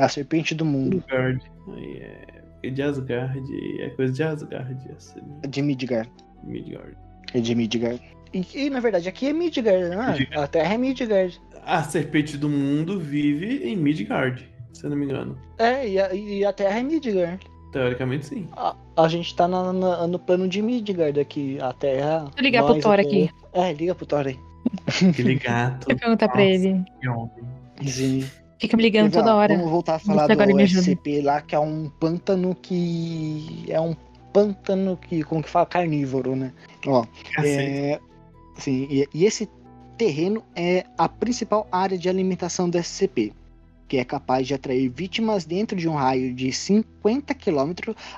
[0.00, 1.02] É a serpente do mundo.
[1.08, 1.42] Asgard.
[1.76, 2.40] É.
[2.62, 3.40] É de Asgard.
[3.82, 4.76] É coisa de Asgard.
[4.96, 6.10] Essa De Midgard.
[6.44, 6.96] Midgard.
[7.34, 8.00] É de Midgard.
[8.32, 10.12] E, e, na verdade aqui é Midgard, não é?
[10.12, 10.36] Midgard.
[10.44, 11.40] A Terra é Midgard.
[11.66, 15.36] A serpente do mundo vive em Midgard, se eu não me engano.
[15.58, 17.44] É, e a, e a Terra é Midgard.
[17.72, 18.48] Teoricamente, sim.
[18.52, 21.58] A, a gente tá na- na- no plano de Midgard aqui.
[21.60, 22.20] A Terra.
[22.20, 23.30] Vou ligar pro Thor aqui.
[23.52, 24.38] É, liga pro Thor aí.
[25.08, 25.86] Aquele gato.
[25.86, 26.84] Deixa eu perguntar pra ele.
[27.00, 27.30] que homem.
[27.86, 28.24] Sim.
[28.60, 29.56] Fica me ligando toda hora.
[29.56, 30.60] Vamos voltar a falar do.
[30.60, 33.64] SCP lá, que é um pântano que.
[33.68, 33.96] É um
[34.32, 35.22] pântano que.
[35.22, 35.64] Como que fala?
[35.64, 36.52] Carnívoro, né?
[36.86, 37.06] Ó.
[37.42, 37.98] É,
[38.56, 39.48] sim, e, e esse
[39.96, 43.32] terreno é a principal área de alimentação do SCP,
[43.90, 47.72] que é capaz de atrair vítimas dentro de um raio de 50 km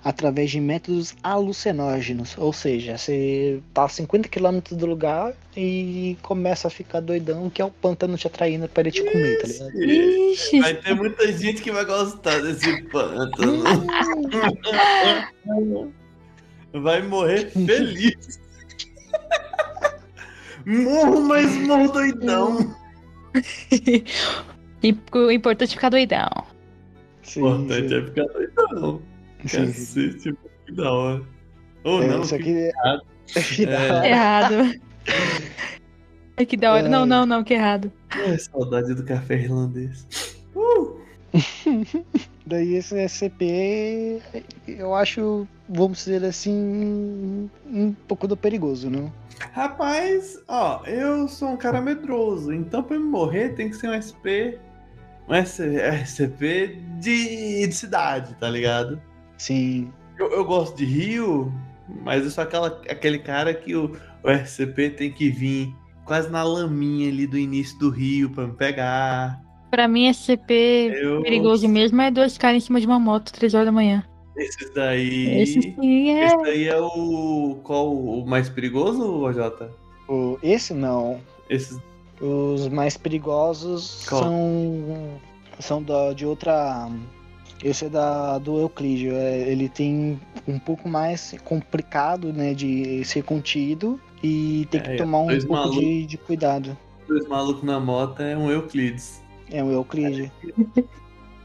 [0.05, 2.37] através de métodos alucinógenos.
[2.37, 7.63] Ou seja, você tá a 50 km do lugar e começa a ficar doidão, que
[7.63, 9.83] é o pântano te atraindo para ele te comer, tá ligado?
[9.83, 13.65] Ixi, Vai ter muita gente que vai gostar desse pântano.
[16.75, 18.41] Vai morrer feliz.
[20.67, 22.77] Morro, mas morro doidão.
[24.83, 26.29] e o importante é ficar doidão.
[26.37, 27.95] O Sim, importante sim.
[27.95, 29.03] é ficar doidão.
[29.43, 30.35] Cacete,
[30.67, 31.23] que da hora.
[31.85, 32.99] Ou É, não, isso que- aqui é...
[33.55, 33.93] que da É.
[33.93, 34.09] hora.
[34.09, 34.81] Errado.
[36.37, 36.89] Ai, que da hora.
[36.89, 37.07] Não, Ai.
[37.09, 37.93] não, não, que errado.
[38.25, 40.07] É, saudade do café irlandês.
[40.55, 40.97] Uh!
[42.47, 44.21] Daí esse SCP,
[44.67, 49.13] eu acho, vamos dizer assim, um pouco do perigoso, não?
[49.53, 53.95] Rapaz, ó, eu sou um cara medroso, então pra me morrer tem que ser um
[53.95, 54.59] SP.
[55.29, 59.01] Um SCP de, de cidade, tá ligado?
[59.39, 61.53] Sim, Eu, eu gosto de Rio,
[62.05, 66.43] mas eu sou aquela, aquele cara que o, o SCP tem que vir quase na
[66.43, 69.41] laminha ali do início do rio pra me pegar.
[69.71, 73.55] Pra mim, SCP Eu, perigoso mesmo é dois caras em cima de uma moto, três
[73.55, 74.05] horas da manhã.
[74.37, 75.43] Esse daí.
[75.43, 76.27] Esse sim é.
[76.27, 77.61] Esse daí é o.
[77.63, 79.39] Qual o mais perigoso, OJ?
[80.09, 81.21] o, esse não.
[81.49, 81.79] Esses.
[82.23, 84.23] Os mais perigosos Qual?
[84.23, 85.21] são
[85.59, 86.89] são da, de outra
[87.63, 93.23] esse é da do Euclídeo, é, ele tem um pouco mais complicado, né, de ser
[93.23, 95.79] contido e tem que É, tomar um pouco malucos.
[95.81, 96.77] de, de cuidado.
[97.07, 99.23] Dois malucos na moto é um Euclides.
[99.51, 100.31] É o Euclídeo.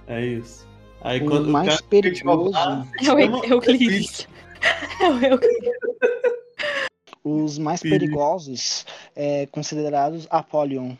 [0.09, 0.65] É isso.
[1.01, 2.51] Aí O quando mais o cara perigoso-
[3.05, 4.25] É o Euclides.
[5.01, 5.71] É o Euclides.
[7.27, 7.99] Os mais Perigo.
[8.05, 10.95] perigosos é considerados Apollyon,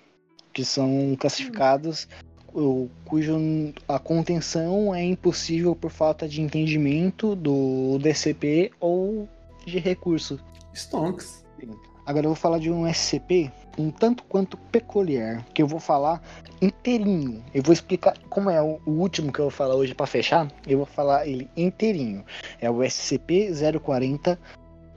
[0.53, 2.07] que são classificados
[2.53, 3.37] o- cujo
[3.87, 9.27] a contenção é impossível por falta de entendimento do DCP ou
[9.65, 10.39] de recurso.
[10.73, 11.45] Stonks.
[12.05, 16.19] Agora eu vou falar de um SCP um tanto quanto peculiar, que eu vou falar
[16.59, 17.43] inteirinho.
[17.53, 20.51] Eu vou explicar como é o, o último que eu vou falar hoje para fechar.
[20.65, 22.25] Eu vou falar ele inteirinho.
[22.59, 24.37] É o SCP-040.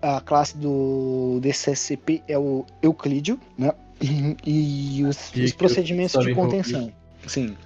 [0.02, 3.72] A classe do desse SCP é o Euclídeo, né?
[4.46, 6.90] E os, os procedimentos de contenção.
[7.26, 7.56] Sim.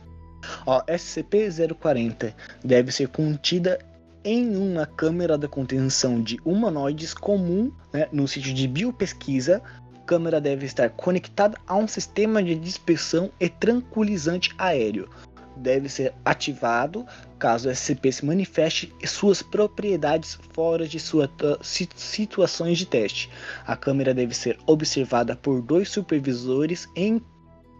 [0.67, 3.79] Ó, SCP-040 deve ser contida
[4.25, 9.63] em uma câmera da contenção de humanoides comum né, no sítio de biopesquisa.
[9.95, 15.09] A câmera deve estar conectada a um sistema de dispersão e tranquilizante aéreo.
[15.57, 17.07] Deve ser ativado
[17.39, 21.31] caso o SCP se manifeste suas propriedades fora de suas
[21.63, 23.31] situações de teste.
[23.67, 27.21] A câmera deve ser observada por dois supervisores em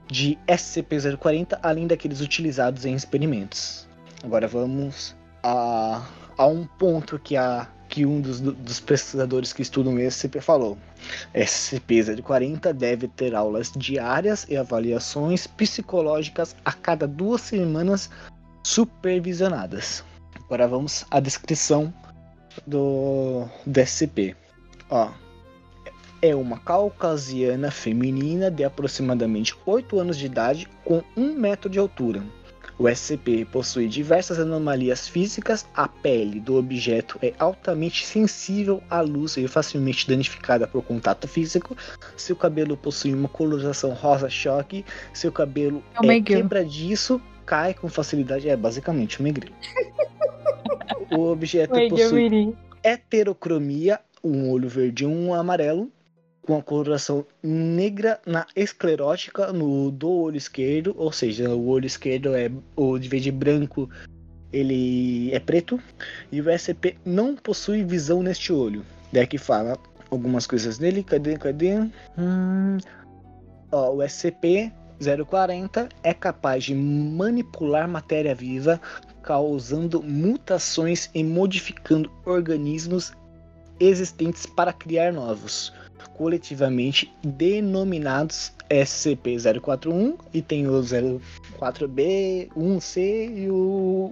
[0.08, 3.88] de SCP-040 além daqueles utilizados em experimentos.
[4.24, 6.06] Agora vamos a,
[6.38, 10.78] a um ponto que, a, que um dos, dos pesquisadores que estudam SCP falou.
[11.34, 18.10] SCP-040 deve ter aulas diárias e avaliações psicológicas a cada duas semanas
[18.66, 20.04] supervisionadas.
[20.44, 21.94] Agora vamos à descrição
[22.68, 24.36] do, do SCP.
[24.90, 25.10] Ó,
[26.22, 32.22] é uma caucasiana feminina de aproximadamente 8 anos de idade com 1 metro de altura.
[32.78, 39.38] O SCP possui diversas anomalias físicas, a pele do objeto é altamente sensível à luz
[39.38, 41.76] e facilmente danificada por contato físico.
[42.18, 46.42] Seu cabelo possui uma coloração rosa choque, seu cabelo É o é Miguel.
[46.42, 49.54] quebradiço, cai com facilidade, é basicamente o Megril.
[51.18, 52.54] o objeto possui
[52.84, 55.90] heterocromia, um olho verde e um amarelo,
[56.46, 62.36] com a coloração negra na esclerótica no do olho esquerdo, ou seja, o olho esquerdo
[62.36, 63.90] é o de vez de branco,
[64.54, 65.80] ele é preto,
[66.32, 68.86] e o SCP não possui visão neste olho.
[69.12, 69.78] Daí que fala
[70.12, 71.80] algumas coisas dele, cadê, cadê?
[72.18, 72.78] Hum,
[73.72, 78.80] ó, o SCP 040 é capaz de manipular matéria viva,
[79.24, 83.14] causando mutações e modificando organismos
[83.80, 85.74] existentes para criar novos,
[86.10, 90.82] coletivamente denominados SCP-041 e tem o
[91.60, 94.12] 04B, 1C e o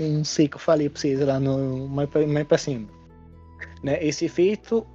[0.00, 2.08] 1, c que eu falei para vocês lá no mais
[2.46, 2.88] pra cima.
[3.82, 4.02] Né?
[4.02, 4.86] Esse efeito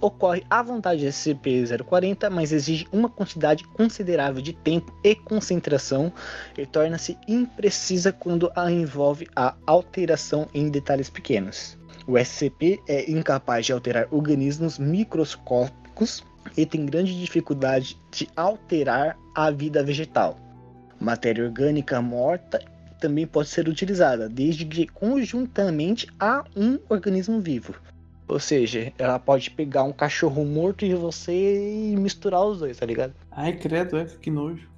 [0.00, 6.12] ocorre à vontade de SCP-040, mas exige uma quantidade considerável de tempo e concentração
[6.58, 11.78] e torna-se imprecisa quando a envolve a alteração em detalhes pequenos.
[12.06, 16.24] O SCP é incapaz de alterar organismos microscópicos
[16.56, 20.38] e tem grande dificuldade de alterar a vida vegetal.
[21.00, 22.60] Matéria orgânica morta
[23.00, 27.74] também pode ser utilizada, desde que conjuntamente a um organismo vivo.
[28.28, 32.86] Ou seja, ela pode pegar um cachorro morto de você e misturar os dois, tá
[32.86, 33.12] ligado?
[33.30, 34.68] Ai, credo, é, que nojo.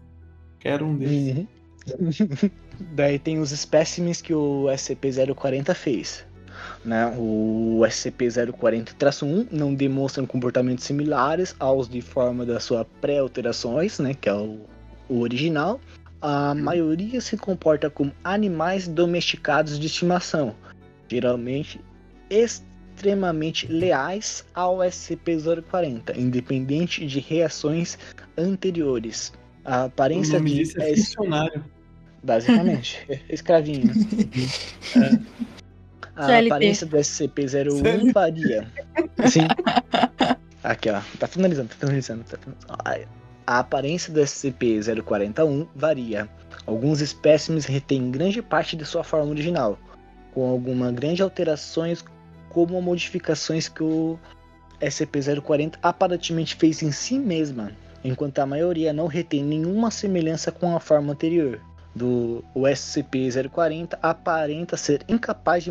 [0.58, 1.46] Quero um desses.
[2.94, 6.26] Daí tem os espécimes que o SCP-040 fez.
[6.84, 7.06] Né?
[7.18, 14.14] O SCP-040-1 não demonstram comportamentos similares aos de forma da sua pré-alterações, né?
[14.14, 14.60] que é o,
[15.08, 15.80] o original.
[16.20, 20.54] A maioria se comporta como animais domesticados de estimação,
[21.08, 21.80] geralmente
[22.30, 27.98] extremamente leais ao SCP-040, independente de reações
[28.38, 29.32] anteriores.
[29.64, 31.64] A aparência o nome de disso é funcionário.
[32.22, 33.92] Basicamente, escravinho.
[34.96, 35.53] É.
[36.16, 36.46] A CLT.
[36.48, 38.12] aparência do SCP-01 CLT.
[38.12, 38.66] varia.
[39.30, 39.46] Sim.
[40.62, 41.00] Aqui, ó.
[41.18, 42.24] Tá finalizando, tá finalizando.
[42.24, 42.66] Tá finalizando.
[42.84, 42.98] A-
[43.46, 46.28] A aparência do SCP-041 varia.
[46.66, 49.78] Alguns espécimes retêm grande parte de sua forma original,
[50.32, 52.02] com algumas grandes alterações,
[52.48, 54.18] como modificações que o
[54.80, 60.80] SCP-040 aparentemente fez em si mesma, enquanto a maioria não retém nenhuma semelhança com a
[60.80, 61.60] forma anterior.
[61.94, 65.70] Do o SCP-040 aparenta ser incapaz de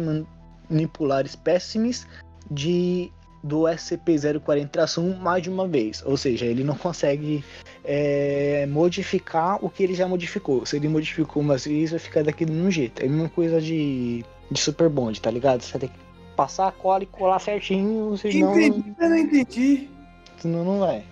[0.70, 2.08] manipular espécimes
[2.50, 3.12] de
[3.44, 7.44] do SCP-040-1 mais de uma vez, ou seja, ele não consegue
[7.84, 10.66] é, modificar o que ele já modificou.
[10.66, 13.02] Se ele modificou uma vez, vai ficar daquele mesmo jeito.
[13.02, 15.62] É a mesma coisa de, de Super Bond, tá ligado?
[15.62, 15.96] Você tem que
[16.38, 19.90] passar a cola e colar certinho, senão, Entendi, mas não entendi.
[20.38, 21.04] senão não vai.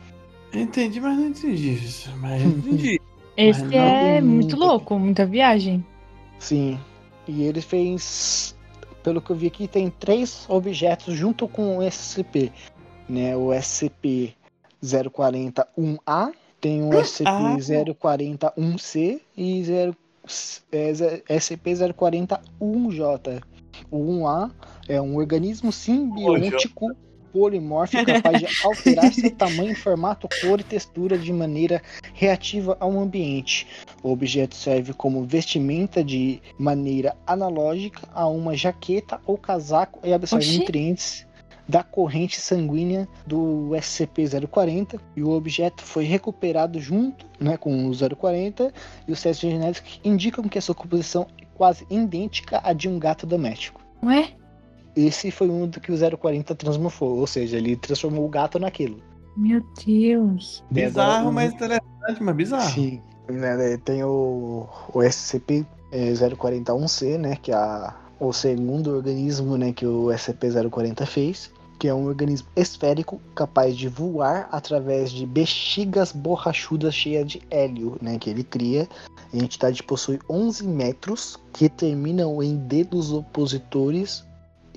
[0.54, 1.74] Entendi, mas não entendi.
[1.74, 3.00] isso, Mas não entendi.
[3.38, 4.56] Esse não é muito.
[4.58, 5.84] louco, muita viagem.
[6.40, 6.80] Sim.
[7.28, 8.56] E ele fez,
[9.04, 12.52] pelo que eu vi aqui, tem três objetos junto com o SCP,
[13.10, 13.36] né?
[13.36, 19.96] O SCP-040-1A, tem o SCP-041-C e 0,
[20.72, 23.42] é, ze- SCP-040-1J.
[23.90, 24.52] O 1A
[24.88, 26.92] é um organismo simbiótico
[27.32, 31.82] polimórfico capaz de alterar seu tamanho, formato, cor e textura de maneira
[32.14, 33.68] reativa ao ambiente.
[34.04, 40.46] O objeto serve como vestimenta de maneira analógica a uma jaqueta ou casaco e absorve
[40.46, 40.60] Oxi.
[40.60, 41.26] nutrientes
[41.68, 48.74] da corrente sanguínea do SCP-040 e o objeto foi recuperado junto né, com o 040
[49.08, 53.00] e os testes genéticos indicam que a sua composição é quase idêntica à de um
[53.00, 53.82] gato doméstico.
[54.04, 54.34] Ué?
[54.96, 59.00] Esse foi um do que o 040 transmorfou, ou seja, ele transformou o gato naquilo.
[59.36, 60.64] Meu Deus.
[60.70, 62.72] Bizarro, Agora, mas interessante, mas bizarro.
[62.72, 69.86] Sim, né, tem o, o SCP-041-C, né, que é a, o segundo organismo né, que
[69.86, 76.94] o SCP-040 fez, que é um organismo esférico capaz de voar através de bexigas borrachudas
[76.94, 78.88] cheias de hélio, né, que ele cria.
[79.34, 84.30] A entidade possui 11 metros, que terminam em dedos opositores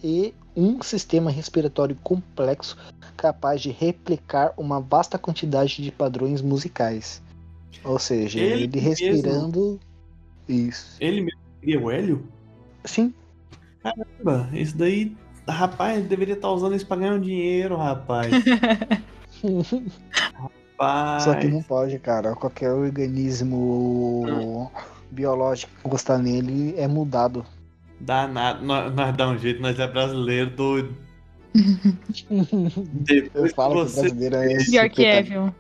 [0.05, 2.77] e um sistema respiratório complexo
[3.17, 7.23] capaz de replicar uma vasta quantidade de padrões musicais.
[7.83, 8.89] Ou seja, Ele ele, mesmo.
[8.91, 9.81] respirando.
[10.47, 10.97] Isso.
[11.01, 12.29] Ele mesmo queria o Hélio?
[12.85, 13.15] Sim.
[13.83, 15.17] Caramba, isso daí.
[15.49, 18.31] Rapaz, deveria estar usando isso pra ganhar um dinheiro, rapaz.
[20.35, 21.23] Rapaz.
[21.25, 22.35] Só que não pode, cara.
[22.35, 24.71] Qualquer organismo
[25.11, 27.45] biológico que gostar nele é mudado.
[28.05, 28.61] Dá nada.
[28.61, 30.95] Nós, nós dá um jeito, nós é brasileiro doido.
[31.55, 34.71] Depois Eu que falo que você, brasileiro é esse.
[34.71, 35.55] Pior que é, viu?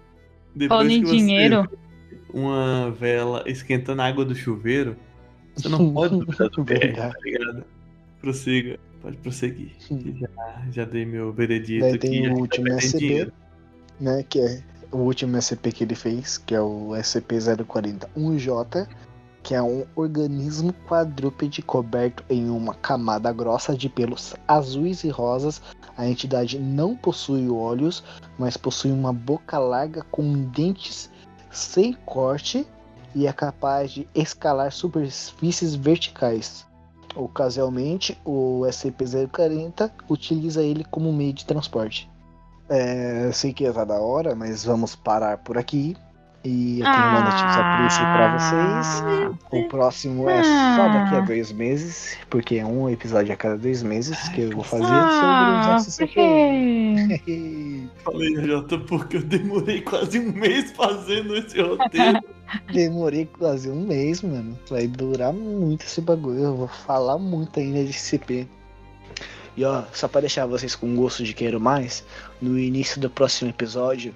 [0.54, 1.62] depois Falando em que você dinheiro.
[1.70, 4.96] vê Uma vela esquentando a água do chuveiro.
[5.56, 7.64] Você não pode duvidar do tá ligado?
[8.20, 8.78] Prossiga.
[9.00, 9.72] Pode prosseguir.
[9.90, 12.08] Já, já dei meu veredito Daí aqui.
[12.08, 13.32] tem o que último SCP, dinheiro.
[14.00, 14.22] né?
[14.28, 18.88] Que é o último SCP que ele fez, que é o SCP-041J,
[19.44, 25.60] que é um organismo quadrúpede coberto em uma camada grossa de pelos azuis e rosas.
[25.98, 28.02] A entidade não possui olhos,
[28.38, 31.10] mas possui uma boca larga com dentes
[31.52, 32.66] sem corte
[33.14, 36.66] e é capaz de escalar superfícies verticais.
[37.14, 42.10] Ocasionalmente, o SCP-040 utiliza ele como meio de transporte.
[42.66, 45.94] É, sei que tá da hora, mas vamos parar por aqui.
[46.46, 49.38] E eu tenho uma notícia triste pra vocês.
[49.50, 51.20] O próximo é só daqui a Ah.
[51.22, 55.78] dois meses, porque é um episódio a cada dois meses que eu vou fazer Ah,
[55.78, 56.94] sobre os quê?
[57.16, 57.88] SCP.
[58.04, 62.20] Falei, Jota, porque eu demorei quase um mês fazendo esse roteiro.
[62.72, 64.58] Demorei quase um mês, mano.
[64.68, 66.40] Vai durar muito esse bagulho.
[66.40, 68.46] Eu vou falar muito ainda de CP.
[69.56, 72.04] E ó, só pra deixar vocês com gosto de quero mais,
[72.42, 74.12] no início do próximo episódio,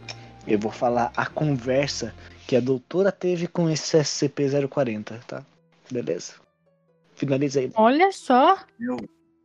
[0.48, 2.14] eu vou falar a conversa
[2.46, 5.42] que a doutora teve com esse SCP-040, tá?
[5.90, 6.34] Beleza?
[7.14, 7.70] Finaliza aí.
[7.74, 8.58] Olha só,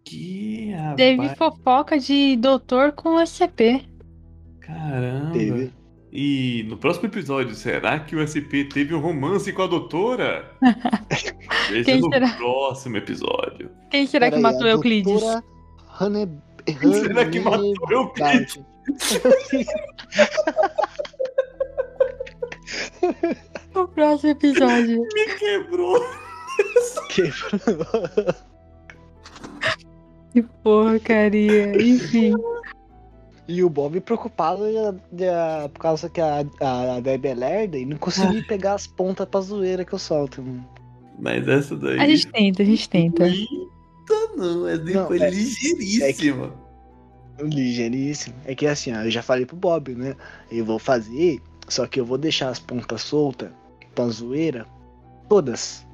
[0.05, 3.83] Que rapaz, teve fofoca de doutor com SCP.
[4.61, 5.31] caramba.
[5.33, 5.73] Teve.
[6.15, 10.51] E no próximo episódio, será que o SP teve um romance com a doutora?
[11.71, 12.29] Veja Quem no será?
[12.35, 13.71] próximo episódio.
[13.89, 15.11] Quem será que Pera aí, matou Euclides?
[15.11, 15.43] doutora-
[15.99, 16.29] Hane...
[17.01, 18.59] Será que matou o Euclides?
[23.75, 25.01] O próximo episódio.
[25.13, 25.99] Me quebrou.
[27.09, 28.35] Quebrou.
[30.31, 31.81] Que porcaria.
[31.81, 32.33] Enfim.
[33.47, 37.77] E o Bob preocupado de- de- por causa que a, a, a Debbie é lerda
[37.77, 40.41] e não conseguiu pegar as pontas pra zoeira que eu solto.
[40.41, 40.65] mano.
[41.19, 41.99] Mas essa daí.
[41.99, 43.27] A gente tenta, a gente tenta.
[43.27, 46.53] Eita, não, daí Não, foi é- ligeiríssima.
[47.39, 48.35] Ligeiríssimo.
[48.45, 50.15] É que assim, ó, eu já falei pro Bob, né?
[50.51, 53.49] Eu vou fazer, só que eu vou deixar as pontas soltas
[53.95, 54.65] pra zoeira,
[55.27, 55.85] todas,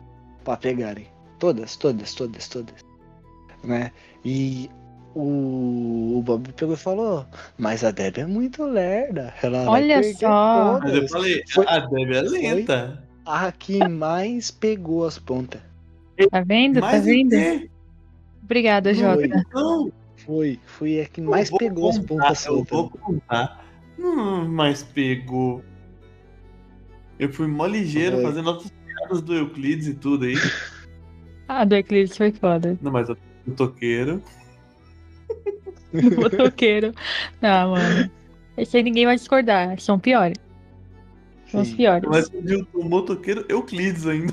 [0.44, 1.08] pra pegarem.
[1.40, 2.76] Todas, todas, todas, todas.
[3.64, 3.92] Né?
[4.26, 4.70] E
[5.16, 7.26] o, o Bob pegou e falou,
[7.58, 9.34] mas a Debbie é muito lerda.
[9.42, 10.80] Ela Olha só.
[10.82, 13.04] Mas eu todas." falei, Foi- a Debbie é lenta.
[13.26, 15.62] A que mais pegou as pontas.
[16.32, 16.82] Tá vendo?
[16.82, 17.70] Tá vendo?
[18.44, 19.26] Obrigada, Jota.
[19.26, 19.92] Então,
[20.26, 22.78] Foi, foi a que eu mais pegou as contar, pontas Eu soltas.
[22.78, 23.66] vou contar.
[23.98, 25.64] Hum, mas pegou.
[27.18, 28.26] Eu fui mó ligeiro Foi.
[28.26, 30.36] fazendo outras piadas do Euclides e tudo aí.
[31.52, 32.78] Ah, do Eclipse foi foda.
[32.80, 33.18] Não, mas o
[33.58, 34.22] toqueiro.
[35.92, 36.94] Do motoqueiro.
[37.42, 38.12] Não, mano.
[38.56, 39.80] Esse aí ninguém vai discordar.
[39.80, 40.38] São piores.
[41.48, 42.08] São os piores.
[42.08, 42.30] Mas
[42.72, 44.32] o motoqueiro Euclides ainda.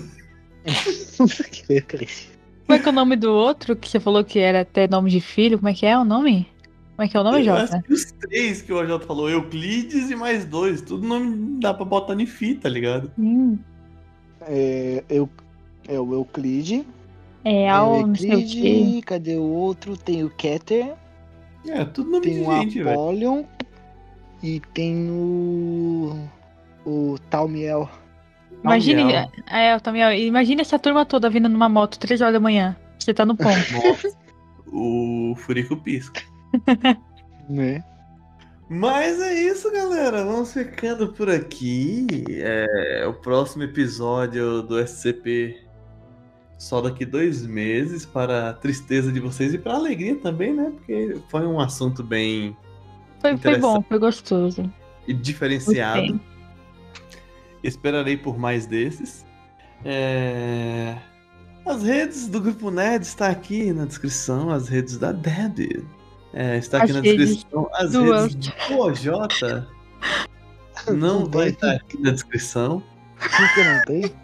[2.66, 5.08] Como é que é o nome do outro que você falou que era até nome
[5.08, 5.56] de filho?
[5.58, 6.48] Como é que é o nome?
[6.96, 7.84] Como é que é o nome, Jota?
[7.88, 10.82] os três que o AJ falou, Euclides e mais dois.
[10.82, 13.10] Tudo nome dá pra botar em fita, tá ligado?
[13.18, 13.58] Hum,
[14.40, 15.28] É, eu,
[15.86, 16.84] é o Euclide.
[17.44, 18.40] é ao sei o.
[18.40, 19.96] Euclide, cadê o outro?
[19.96, 20.94] Tem o Keter,
[21.68, 23.46] É, tudo nome tem de o gente, velho.
[24.42, 26.18] E tem o.
[26.84, 27.88] O Talmiel.
[28.66, 29.32] Imagine, Miau.
[29.48, 32.76] é, eu também, imagine essa turma toda vindo numa moto 3 horas da manhã.
[32.98, 33.56] Você tá no ponto.
[34.68, 36.20] O Furico pisca.
[37.48, 37.80] Né?
[38.68, 40.24] Mas é isso, galera.
[40.24, 42.24] Vamos ficando por aqui.
[42.28, 45.64] É, o próximo episódio do SCP
[46.58, 50.72] só daqui dois meses, para a tristeza de vocês e para a alegria também, né?
[50.74, 52.56] Porque foi um assunto bem
[53.20, 54.72] Foi, foi bom, foi gostoso.
[55.06, 56.00] diferenciado.
[56.00, 56.35] Gostei.
[57.66, 59.24] Esperarei por mais desses.
[59.84, 60.96] É,
[61.64, 65.84] As redes do Grupo Nerd está aqui na descrição, as redes da Deb.
[66.32, 67.70] É, está aqui As na descrição.
[67.74, 68.32] As duas.
[68.34, 69.10] redes do OJ
[70.96, 72.82] não vai estar aqui na descrição,
[73.18, 74.14] Por que não tem?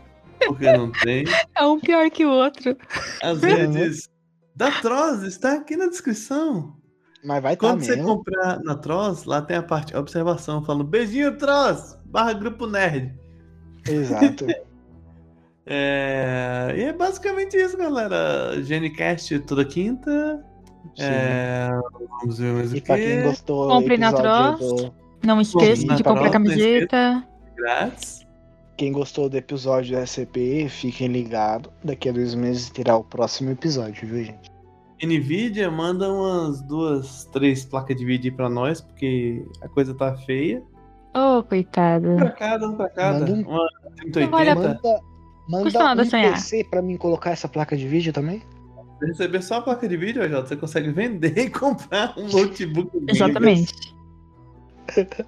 [0.46, 1.24] porque não tem.
[1.56, 2.76] É um pior que o outro.
[3.22, 3.48] As Uhum.
[3.48, 4.08] redes
[4.56, 6.76] da Troz está aqui na descrição.
[7.24, 8.16] Mas vai estar Quando você mesmo.
[8.16, 13.14] comprar na Troz, lá tem a parte observação falando beijinho Troz, barra Grupo Nerd.
[13.88, 14.46] Exato.
[15.66, 18.52] É, E é basicamente isso, galera.
[18.62, 20.44] GNCast toda quinta.
[20.98, 21.68] É,
[22.20, 23.04] Vamos ver mais o E pra que.
[23.06, 24.58] quem gostou Compre na Trost.
[24.60, 27.26] do- Não esqueça de comprar camiseta.
[27.56, 28.26] Grátis.
[28.76, 31.70] Quem gostou do episódio do SCP, fiquem ligados.
[31.84, 34.50] Daqui a dois meses terá o próximo episódio, viu, gente?
[35.04, 40.62] Nvidia manda umas duas, três placas de vídeo pra nós, porque a coisa tá feia.
[41.14, 42.16] Ô, Um coitado.
[42.16, 43.18] pra cada, um pra cada.
[43.20, 43.68] Manda um- Uma
[44.16, 44.68] Não vale a 3080.
[44.82, 45.00] Manda,
[45.48, 46.32] manda Custa nada um sonhar.
[46.34, 48.42] PC pra mim colocar essa placa de vídeo também?
[48.98, 52.90] Se receber só a placa de vídeo, Jota, você consegue vender e comprar um notebook.
[53.08, 53.94] Exatamente.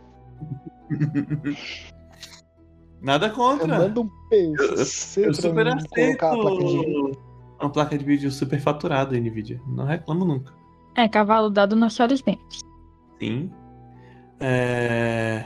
[3.03, 3.67] Nada contra.
[3.79, 7.19] Manda um PC Eu pra super mim aceito colocar a placa de vídeo.
[7.61, 9.61] uma placa de vídeo super faturada, Nvidia.
[9.67, 10.53] Não reclamo nunca.
[10.97, 12.61] É, cavalo dado nas senhoras dentes.
[13.21, 13.51] Sim.
[14.41, 15.45] É...